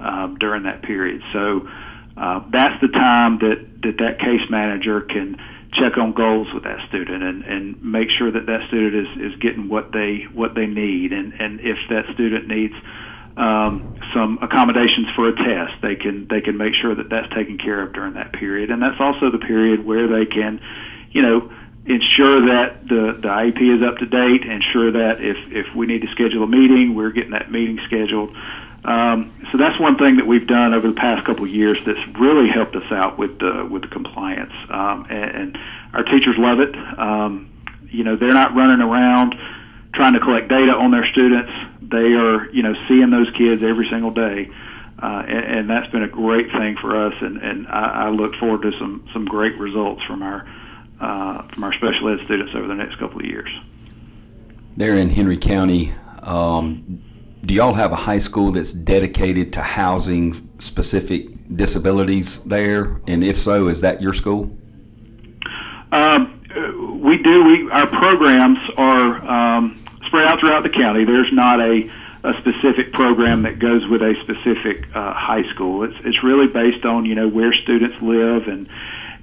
[0.00, 1.22] um, during that period.
[1.32, 1.68] So
[2.16, 5.36] uh, that's the time that, that that case manager can
[5.72, 9.38] check on goals with that student and, and make sure that that student is, is
[9.40, 11.12] getting what they what they need.
[11.12, 12.74] And, and if that student needs
[13.36, 17.58] um, some accommodations for a test, they can they can make sure that that's taken
[17.58, 18.70] care of during that period.
[18.70, 20.60] And that's also the period where they can,
[21.10, 21.52] you know,
[21.88, 26.02] ensure that the, the IEP is up to date, ensure that if, if we need
[26.02, 28.36] to schedule a meeting, we're getting that meeting scheduled.
[28.84, 32.06] Um, so that's one thing that we've done over the past couple of years that's
[32.18, 34.52] really helped us out with the, with the compliance.
[34.68, 35.58] Um, and, and
[35.94, 36.76] our teachers love it.
[36.98, 37.50] Um,
[37.90, 39.34] you know, they're not running around
[39.92, 41.50] trying to collect data on their students.
[41.80, 44.50] They are, you know, seeing those kids every single day.
[45.00, 48.34] Uh, and, and that's been a great thing for us, and, and I, I look
[48.34, 50.44] forward to some, some great results from our
[51.00, 53.50] uh, from our special ed students over the next couple of years.
[54.76, 55.92] There in Henry County,
[56.22, 57.02] um,
[57.44, 63.00] do y'all have a high school that's dedicated to housing specific disabilities there?
[63.06, 64.56] And if so, is that your school?
[65.90, 66.38] Um,
[67.02, 67.44] we do.
[67.44, 71.04] We our programs are um, spread out throughout the county.
[71.04, 71.90] There's not a,
[72.24, 75.84] a specific program that goes with a specific uh, high school.
[75.84, 78.68] It's it's really based on you know where students live and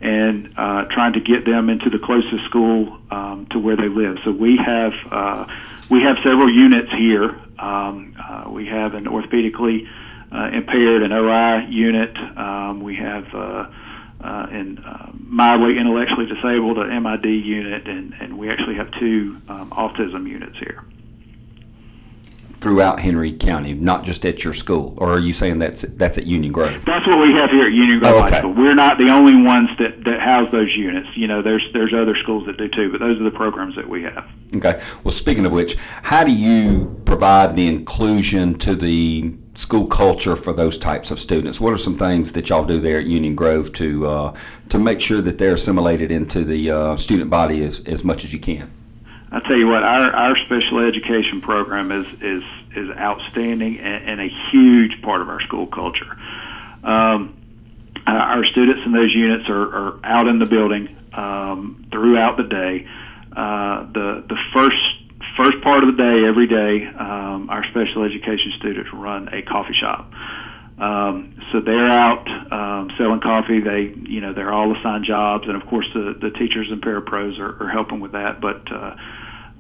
[0.06, 4.20] and uh, trying to get them into the closest school um, to where they live.
[4.24, 5.48] So we have uh,
[5.90, 7.36] we have several units here.
[7.58, 9.90] Um, uh, we have an orthopedically
[10.32, 12.16] uh, impaired, an OI unit.
[12.38, 13.72] Um, we have uh,
[14.22, 19.42] uh, an uh, mildly intellectually disabled, an MID unit, and, and we actually have two
[19.48, 20.84] um, autism units here
[22.66, 24.96] throughout Henry County, not just at your school?
[24.98, 26.84] Or are you saying that's that's at Union Grove?
[26.84, 28.32] That's what we have here at Union Grove oh, okay.
[28.32, 28.54] High School.
[28.54, 31.08] We're not the only ones that, that house those units.
[31.16, 33.88] You know, there's there's other schools that do too, but those are the programs that
[33.88, 34.28] we have.
[34.56, 34.82] Okay.
[35.04, 40.52] Well, speaking of which, how do you provide the inclusion to the school culture for
[40.52, 41.62] those types of students?
[41.62, 44.38] What are some things that y'all do there at Union Grove to uh,
[44.70, 48.34] to make sure that they're assimilated into the uh, student body as, as much as
[48.34, 48.72] you can?
[49.36, 54.22] I tell you what, our our special education program is is is outstanding and, and
[54.22, 56.18] a huge part of our school culture.
[56.86, 57.36] Um,
[58.08, 62.88] our students in those units are, are out in the building um, throughout the day.
[63.36, 64.78] Uh, the the first
[65.36, 69.74] first part of the day every day, um, our special education students run a coffee
[69.74, 70.14] shop.
[70.78, 73.60] Um, so they're out um, selling coffee.
[73.60, 77.38] They, you know, they're all assigned jobs, and of course the the teachers and parapros
[77.38, 78.40] are, are helping with that.
[78.40, 78.96] But uh,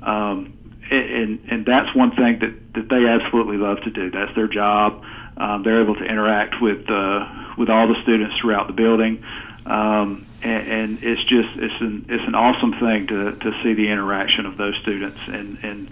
[0.05, 0.53] um,
[0.89, 4.11] and and that's one thing that that they absolutely love to do.
[4.11, 5.03] That's their job.
[5.37, 9.23] Um, they're able to interact with uh, with all the students throughout the building,
[9.65, 13.89] um, and, and it's just it's an it's an awesome thing to to see the
[13.89, 15.89] interaction of those students and and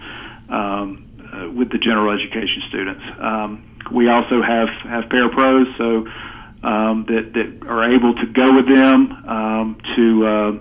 [0.48, 3.02] um, uh, with the general education students.
[3.18, 6.06] Um, we also have have parapros, so
[6.66, 10.26] um, that that are able to go with them um, to.
[10.26, 10.52] Uh,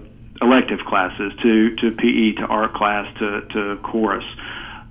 [0.43, 4.25] elective classes, to, to PE, to art class, to, to chorus.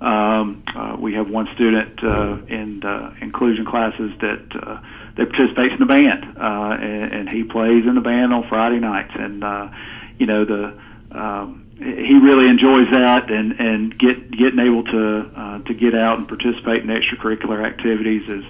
[0.03, 4.81] Um, uh, we have one student uh, in uh, inclusion classes that uh,
[5.15, 8.79] that participates in the band, uh, and, and he plays in the band on Friday
[8.79, 9.11] nights.
[9.15, 9.69] And uh,
[10.17, 10.77] you know the
[11.11, 16.17] um, he really enjoys that, and and get getting able to uh, to get out
[16.17, 18.43] and participate in extracurricular activities is.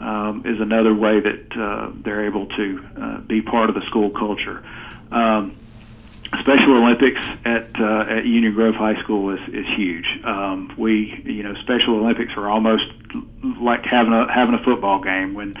[0.00, 4.10] Um, is another way that uh, they're able to uh, be part of the school
[4.10, 4.62] culture.
[5.10, 5.56] Um,
[6.40, 10.20] Special Olympics at uh, at Union Grove High School is is huge.
[10.24, 12.86] Um, we you know Special Olympics are almost
[13.60, 15.34] like having a having a football game.
[15.34, 15.54] When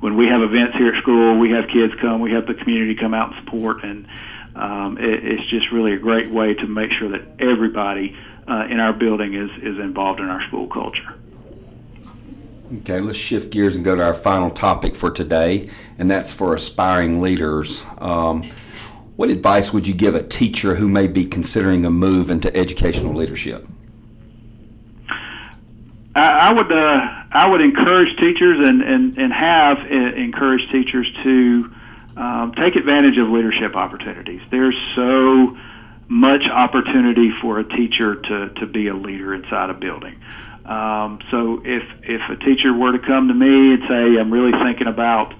[0.00, 2.94] when we have events here at school, we have kids come, we have the community
[2.94, 4.06] come out and support, and
[4.54, 8.16] um, it, it's just really a great way to make sure that everybody
[8.48, 11.14] uh, in our building is is involved in our school culture.
[12.78, 15.68] Okay, let's shift gears and go to our final topic for today,
[15.98, 17.82] and that's for aspiring leaders.
[17.98, 18.48] Um,
[19.20, 23.14] what advice would you give a teacher who may be considering a move into educational
[23.14, 23.68] leadership?
[26.14, 31.70] I, would uh, I would encourage teachers and and and have uh, encouraged teachers to
[32.16, 34.40] um, take advantage of leadership opportunities.
[34.50, 35.54] There's so
[36.08, 40.18] much opportunity for a teacher to to be a leader inside a building.
[40.64, 44.52] Um, so if if a teacher were to come to me and say, "I'm really
[44.64, 45.34] thinking about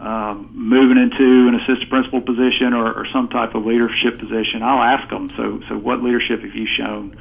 [0.00, 4.82] um, moving into an assistant principal position or, or some type of leadership position, I'll
[4.82, 5.30] ask them.
[5.36, 7.16] So, so what leadership have you shown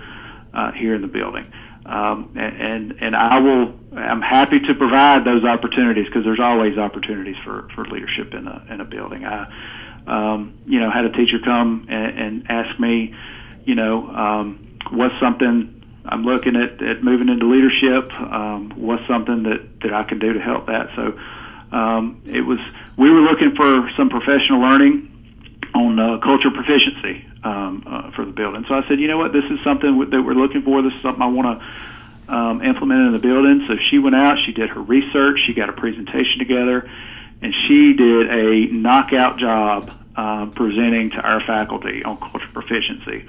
[0.54, 1.46] uh, here in the building?
[1.86, 3.74] Um, and and I will.
[3.96, 8.66] I'm happy to provide those opportunities because there's always opportunities for, for leadership in a
[8.70, 9.26] in a building.
[9.26, 9.52] I,
[10.06, 13.16] um, you know, had a teacher come and, and ask me,
[13.66, 18.14] you know, um, what's something I'm looking at, at moving into leadership?
[18.14, 20.90] Um, what's something that that I can do to help that?
[20.96, 21.18] So
[21.72, 22.60] um, it was
[22.98, 25.10] we were looking for some professional learning
[25.74, 28.66] on uh, culture proficiency um, uh, for the building.
[28.68, 30.82] So I said, you know what, this is something that we're looking for.
[30.82, 33.66] This is something I want to um, implement in the building.
[33.68, 36.90] So she went out, she did her research, she got a presentation together,
[37.42, 43.26] and she did a knockout job uh, presenting to our faculty on culture proficiency.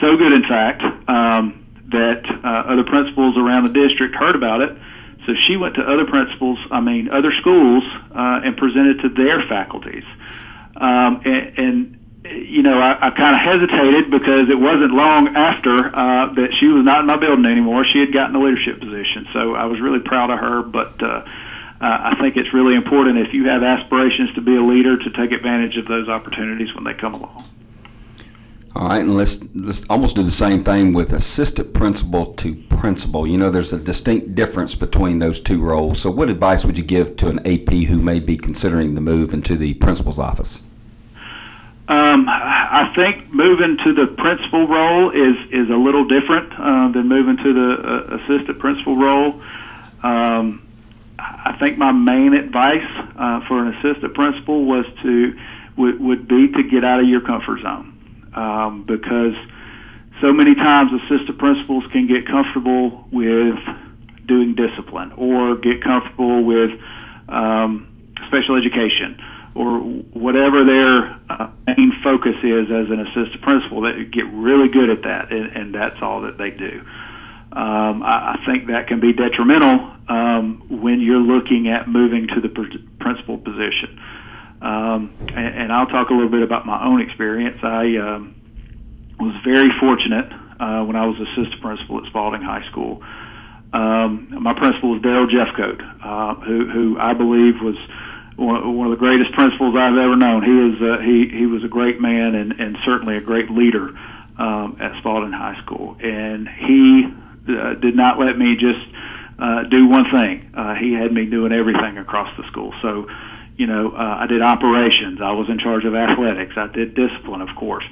[0.00, 4.76] So good, in fact, um, that uh, other principals around the district heard about it
[5.26, 9.42] so she went to other principals, I mean, other schools, uh, and presented to their
[9.48, 10.04] faculties.
[10.76, 15.94] Um, and, and you know, I, I kind of hesitated because it wasn't long after
[15.94, 17.84] uh, that she was not in my building anymore.
[17.84, 20.62] She had gotten a leadership position, so I was really proud of her.
[20.62, 21.22] But uh,
[21.80, 25.32] I think it's really important if you have aspirations to be a leader to take
[25.32, 27.44] advantage of those opportunities when they come along.
[28.76, 33.26] All right, and let's let's almost do the same thing with assistant principal to principal.
[33.26, 35.98] You know, there's a distinct difference between those two roles.
[35.98, 39.32] So, what advice would you give to an AP who may be considering the move
[39.32, 40.62] into the principal's office?
[41.88, 47.08] Um, I think moving to the principal role is is a little different uh, than
[47.08, 49.40] moving to the uh, assistant principal role.
[50.02, 50.68] Um,
[51.18, 55.38] I think my main advice uh, for an assistant principal was to
[55.78, 57.95] would, would be to get out of your comfort zone
[58.36, 59.34] um, because
[60.20, 63.58] so many times assistant principals can get comfortable with
[64.26, 66.78] doing discipline or get comfortable with
[67.28, 67.88] um,
[68.26, 69.20] special education
[69.54, 73.80] or whatever their uh, main focus is as an assistant principal.
[73.80, 76.84] They get really good at that, and, and that's all that they do.
[77.52, 82.40] Um, I, I think that can be detrimental um, when you're looking at moving to
[82.40, 83.98] the pr- principal position.
[84.60, 87.58] Um, and, and I'll talk a little bit about my own experience.
[87.62, 88.34] I um,
[89.18, 93.02] was very fortunate uh, when I was assistant principal at Spalding High School.
[93.72, 97.76] Um, my principal was Daryl Jeffcoat, uh, who, who I believe was
[98.36, 100.42] one, of the greatest principals I've ever known.
[100.42, 103.96] He is uh, he he was a great man and and certainly a great leader
[104.38, 107.12] um, at Spalding High School, and he
[107.48, 108.86] uh, did not let me just
[109.38, 110.50] uh, do one thing.
[110.54, 112.74] Uh, he had me doing everything across the school.
[112.82, 113.08] So,
[113.56, 115.20] you know, uh, I did operations.
[115.22, 116.54] I was in charge of athletics.
[116.56, 117.84] I did discipline, of course,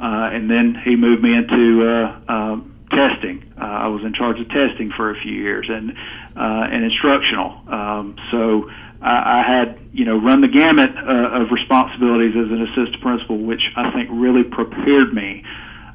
[0.00, 3.52] uh, and then he moved me into uh, um, testing.
[3.56, 5.96] Uh, I was in charge of testing for a few years and
[6.36, 7.60] uh, and instructional.
[7.68, 8.70] Um, so
[9.00, 13.38] I, I had you know run the gamut uh, of responsibilities as an assistant principal,
[13.38, 15.44] which I think really prepared me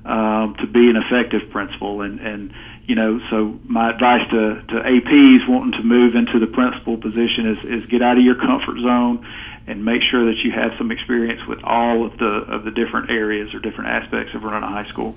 [0.06, 2.02] um, to be an effective principal.
[2.02, 2.54] And and
[2.88, 7.46] you know so my advice to to APs wanting to move into the principal position
[7.46, 9.26] is is get out of your comfort zone
[9.68, 13.12] and make sure that you have some experience with all of the of the different
[13.12, 15.16] areas or different aspects of running a high school.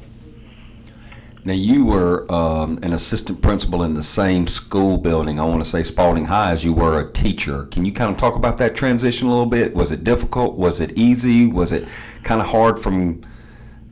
[1.43, 5.69] Now, you were um, an assistant principal in the same school building, I want to
[5.69, 7.65] say Spalding High, as you were a teacher.
[7.71, 9.75] Can you kind of talk about that transition a little bit?
[9.75, 10.59] Was it difficult?
[10.59, 11.47] Was it easy?
[11.47, 11.89] Was it
[12.25, 13.23] kind of hard from,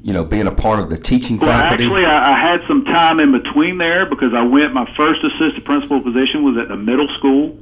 [0.08, 1.84] you know, being a part of the teaching well, faculty?
[1.84, 5.66] Actually, I, I had some time in between there because I went, my first assistant
[5.66, 7.58] principal position was at the middle school.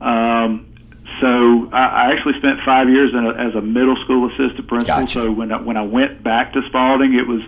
[0.00, 0.72] Um,
[1.20, 5.00] so I, I actually spent five years in a, as a middle school assistant principal.
[5.00, 5.12] Gotcha.
[5.12, 7.42] So when I, when I went back to Spalding, it was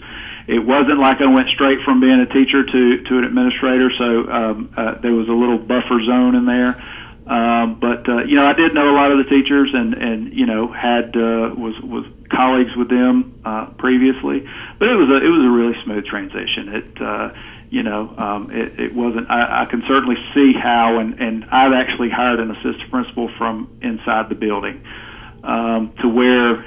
[0.49, 3.93] it wasn't like I went straight from being a teacher to to an administrator.
[3.97, 6.75] So um, uh, there was a little buffer zone in there.
[7.29, 10.35] Um, but uh, you know, I did know a lot of the teachers, and and
[10.35, 14.49] you know, had uh, was was colleagues with them uh, previously.
[14.79, 16.69] But it was a it was a really smooth transition.
[16.69, 17.33] It uh,
[17.71, 19.31] you know, um, it, it wasn't.
[19.31, 23.79] I, I can certainly see how, and and I've actually hired an assistant principal from
[23.81, 24.85] inside the building
[25.45, 26.65] um, to where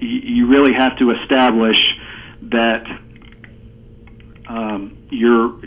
[0.00, 1.76] you, you really have to establish
[2.42, 2.86] that
[4.48, 5.64] um, you're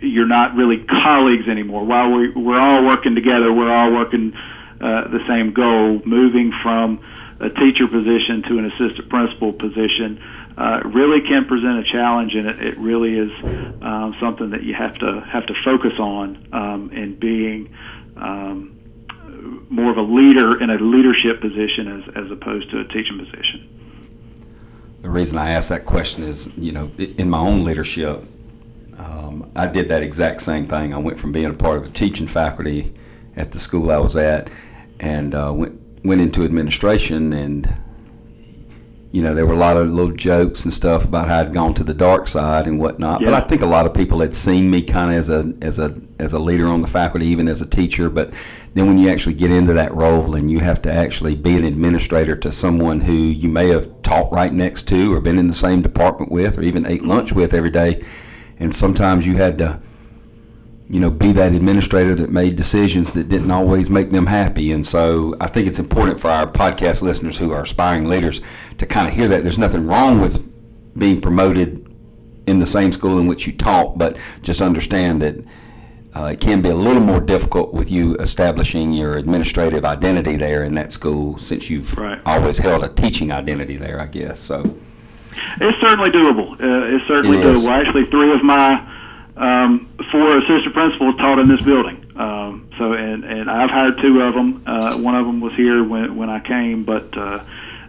[0.00, 1.84] you're not really colleagues anymore.
[1.84, 4.32] While we we're all working together, we're all working
[4.80, 7.04] uh, the same goal, moving from
[7.40, 10.22] a teacher position to an assistant principal position.
[10.56, 13.30] Uh, really can present a challenge, and it, it really is
[13.82, 17.74] um, something that you have to have to focus on um, in being
[18.16, 18.78] um,
[19.68, 23.68] more of a leader in a leadership position as as opposed to a teaching position.
[25.00, 28.22] The reason I ask that question is, you know, in my own leadership,
[28.96, 30.94] um, I did that exact same thing.
[30.94, 32.94] I went from being a part of the teaching faculty
[33.36, 34.48] at the school I was at,
[35.00, 37.74] and uh, went went into administration and
[39.14, 41.72] you know, there were a lot of little jokes and stuff about how I'd gone
[41.74, 43.20] to the dark side and whatnot.
[43.20, 43.30] Yeah.
[43.30, 45.78] But I think a lot of people had seen me kind of as a as
[45.78, 48.10] a as a leader on the faculty, even as a teacher.
[48.10, 48.34] But
[48.74, 51.62] then when you actually get into that role and you have to actually be an
[51.62, 55.52] administrator to someone who you may have taught right next to, or been in the
[55.52, 58.04] same department with, or even ate lunch with every day,
[58.58, 59.80] and sometimes you had to
[60.88, 64.72] you know, be that administrator that made decisions that didn't always make them happy.
[64.72, 68.42] And so I think it's important for our podcast listeners who are aspiring leaders
[68.78, 69.42] to kind of hear that.
[69.42, 70.50] There's nothing wrong with
[70.98, 71.90] being promoted
[72.46, 75.36] in the same school in which you taught, but just understand that
[76.14, 80.62] uh, it can be a little more difficult with you establishing your administrative identity there
[80.62, 82.20] in that school since you've right.
[82.26, 84.38] always held a teaching identity there, I guess.
[84.38, 84.62] So
[85.60, 86.52] it's certainly doable.
[86.52, 87.68] Uh, it's certainly it doable.
[87.68, 88.93] Actually, three of my
[89.36, 92.00] um, four assistant principals taught in this building.
[92.16, 94.62] Um, so, and, and I've hired two of them.
[94.66, 97.44] Uh, one of them was here when, when I came, but, uh,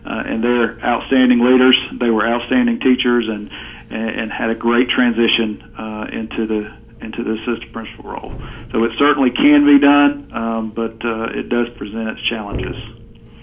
[0.05, 1.77] uh, and they're outstanding leaders.
[1.93, 3.51] They were outstanding teachers and,
[3.89, 8.33] and, and had a great transition, uh, into the, into the assistant principal role.
[8.71, 12.75] So it certainly can be done, um, but, uh, it does present its challenges.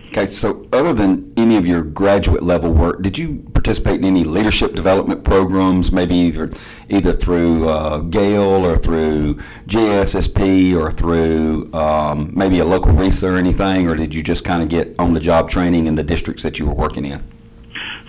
[0.09, 4.25] Okay, so other than any of your graduate level work, did you participate in any
[4.25, 6.51] leadership development programs, maybe either
[6.89, 9.37] either through uh, GAEL or through
[9.69, 14.65] GASSP or through um, maybe a local RESA or anything, or did you just kind
[14.65, 17.23] of get on the job training in the districts that you were working in?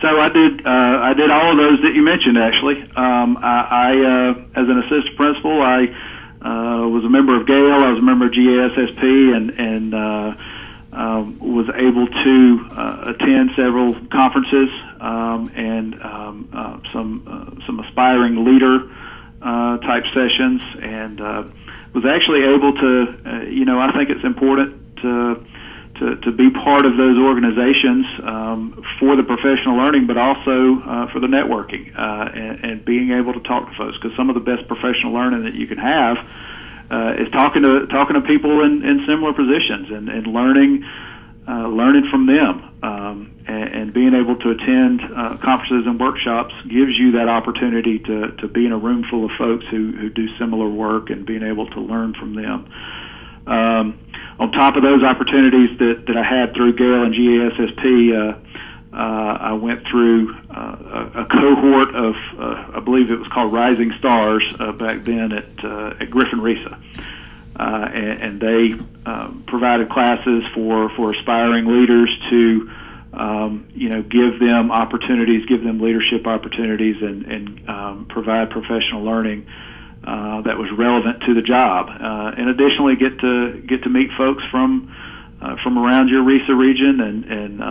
[0.02, 0.66] So I did.
[0.66, 2.40] Uh, I did all of those that you mentioned.
[2.40, 5.86] Actually, um, I, I uh, as an assistant principal, I
[6.42, 7.84] uh, was a member of GAEL.
[7.84, 10.36] I was a member of GASSP, and and uh,
[10.94, 14.70] um, was able to uh, attend several conferences
[15.04, 18.90] um, and um, uh, some uh, some aspiring leader
[19.42, 21.44] uh, type sessions, and uh,
[21.94, 23.20] was actually able to.
[23.26, 25.46] Uh, you know, I think it's important to.
[26.00, 31.08] To, to be part of those organizations um, for the professional learning, but also uh,
[31.14, 34.00] for the networking uh, and, and being able to talk to folks.
[34.00, 36.18] Because some of the best professional learning that you can have
[36.90, 40.84] uh, is talking to talking to people in, in similar positions and, and learning
[41.48, 46.54] uh, learning from them um, and, and being able to attend uh, conferences and workshops
[46.64, 50.10] gives you that opportunity to, to be in a room full of folks who, who
[50.10, 52.72] do similar work and being able to learn from them.
[53.46, 54.00] Um,
[54.40, 58.40] on top of those opportunities that, that I had through GAEL and GASSP, uh,
[58.96, 63.52] uh, I went through uh, a, a cohort of, uh, I believe it was called
[63.52, 64.44] Rising Stars
[64.78, 66.80] back then at, uh, at Griffin RESA.
[67.56, 68.74] Uh, and, and they
[69.06, 72.72] um, provided classes for, for aspiring leaders to,
[73.14, 79.04] um, you know, give them opportunities, give them leadership opportunities, and, and um, provide professional
[79.04, 79.48] learning
[80.04, 81.90] uh, that was relevant to the job.
[81.90, 84.94] Uh, and additionally, get to get to meet folks from
[85.42, 87.62] uh, from around your RESA region and and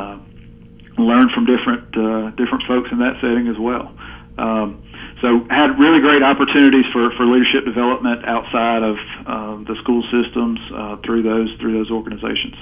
[0.98, 3.92] learn from different uh, different folks in that setting as well.
[4.38, 4.82] Um,
[5.22, 10.58] so had really great opportunities for, for leadership development outside of um, the school systems
[10.74, 12.56] uh, through those through those organizations.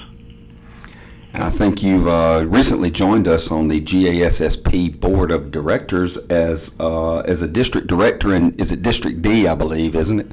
[1.33, 6.75] And I think you've uh, recently joined us on the GASSP board of directors as
[6.79, 10.31] uh, as a district director, and is it District D, I believe, isn't it?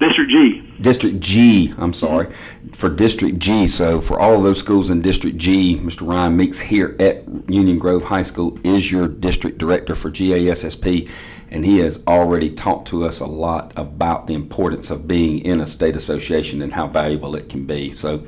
[0.00, 0.68] District G.
[0.80, 2.34] District G, I'm sorry,
[2.72, 3.68] for District G.
[3.68, 6.08] So for all of those schools in District G, Mr.
[6.08, 11.08] Ryan Meeks here at Union Grove High School is your district director for GASSP,
[11.52, 15.60] and he has already talked to us a lot about the importance of being in
[15.60, 17.92] a state association and how valuable it can be.
[17.92, 18.24] So.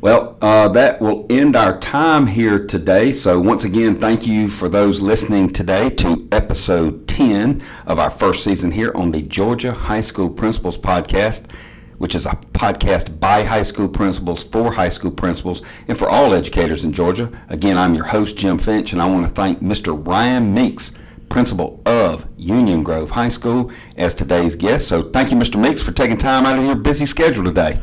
[0.00, 3.12] Well, uh, that will end our time here today.
[3.12, 8.44] So, once again, thank you for those listening today to episode 10 of our first
[8.44, 11.50] season here on the Georgia High School Principals Podcast,
[11.96, 16.34] which is a podcast by high school principals for high school principals and for all
[16.34, 17.32] educators in Georgia.
[17.48, 20.06] Again, I'm your host, Jim Finch, and I want to thank Mr.
[20.06, 20.92] Ryan Meeks,
[21.28, 24.88] principal of Union Grove High School, as today's guest.
[24.88, 25.60] So, thank you, Mr.
[25.60, 27.82] Meeks, for taking time out of your busy schedule today.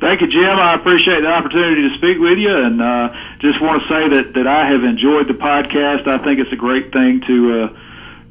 [0.00, 0.58] Thank you, Jim.
[0.58, 3.08] I appreciate the opportunity to speak with you, and uh,
[3.40, 6.06] just want to say that, that I have enjoyed the podcast.
[6.06, 7.68] I think it's a great thing to uh,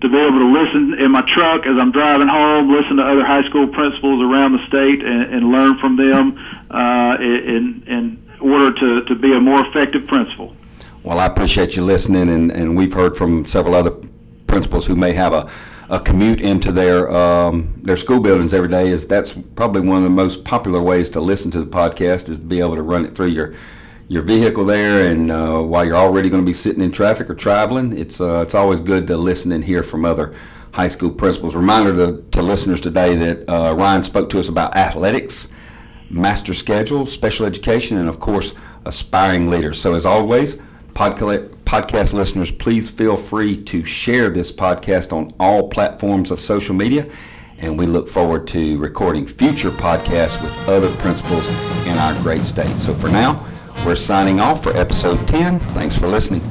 [0.01, 3.25] to be able to listen in my truck as I'm driving home, listen to other
[3.25, 6.37] high school principals around the state, and, and learn from them
[6.69, 10.55] uh, in in order to, to be a more effective principal.
[11.03, 13.95] Well, I appreciate you listening, and, and we've heard from several other
[14.47, 15.49] principals who may have a
[15.89, 20.03] a commute into their um, their school buildings every day is that's probably one of
[20.03, 23.05] the most popular ways to listen to the podcast is to be able to run
[23.05, 23.53] it through your
[24.07, 27.35] your vehicle there and uh, while you're already going to be sitting in traffic or
[27.35, 30.33] traveling it's uh, it's always good to listen and hear from other
[30.73, 31.55] high school principals.
[31.55, 35.51] Reminder to, to listeners today that uh, Ryan spoke to us about athletics
[36.09, 38.53] master schedule special education and of course
[38.85, 39.79] aspiring leaders.
[39.79, 40.61] So as always
[41.65, 47.09] podcast listeners, please feel free to share this podcast on all platforms of social media.
[47.57, 51.47] And we look forward to recording future podcasts with other principals
[51.87, 52.77] in our great state.
[52.77, 53.45] So for now,
[53.85, 55.59] we're signing off for episode 10.
[55.59, 56.41] Thanks for listening.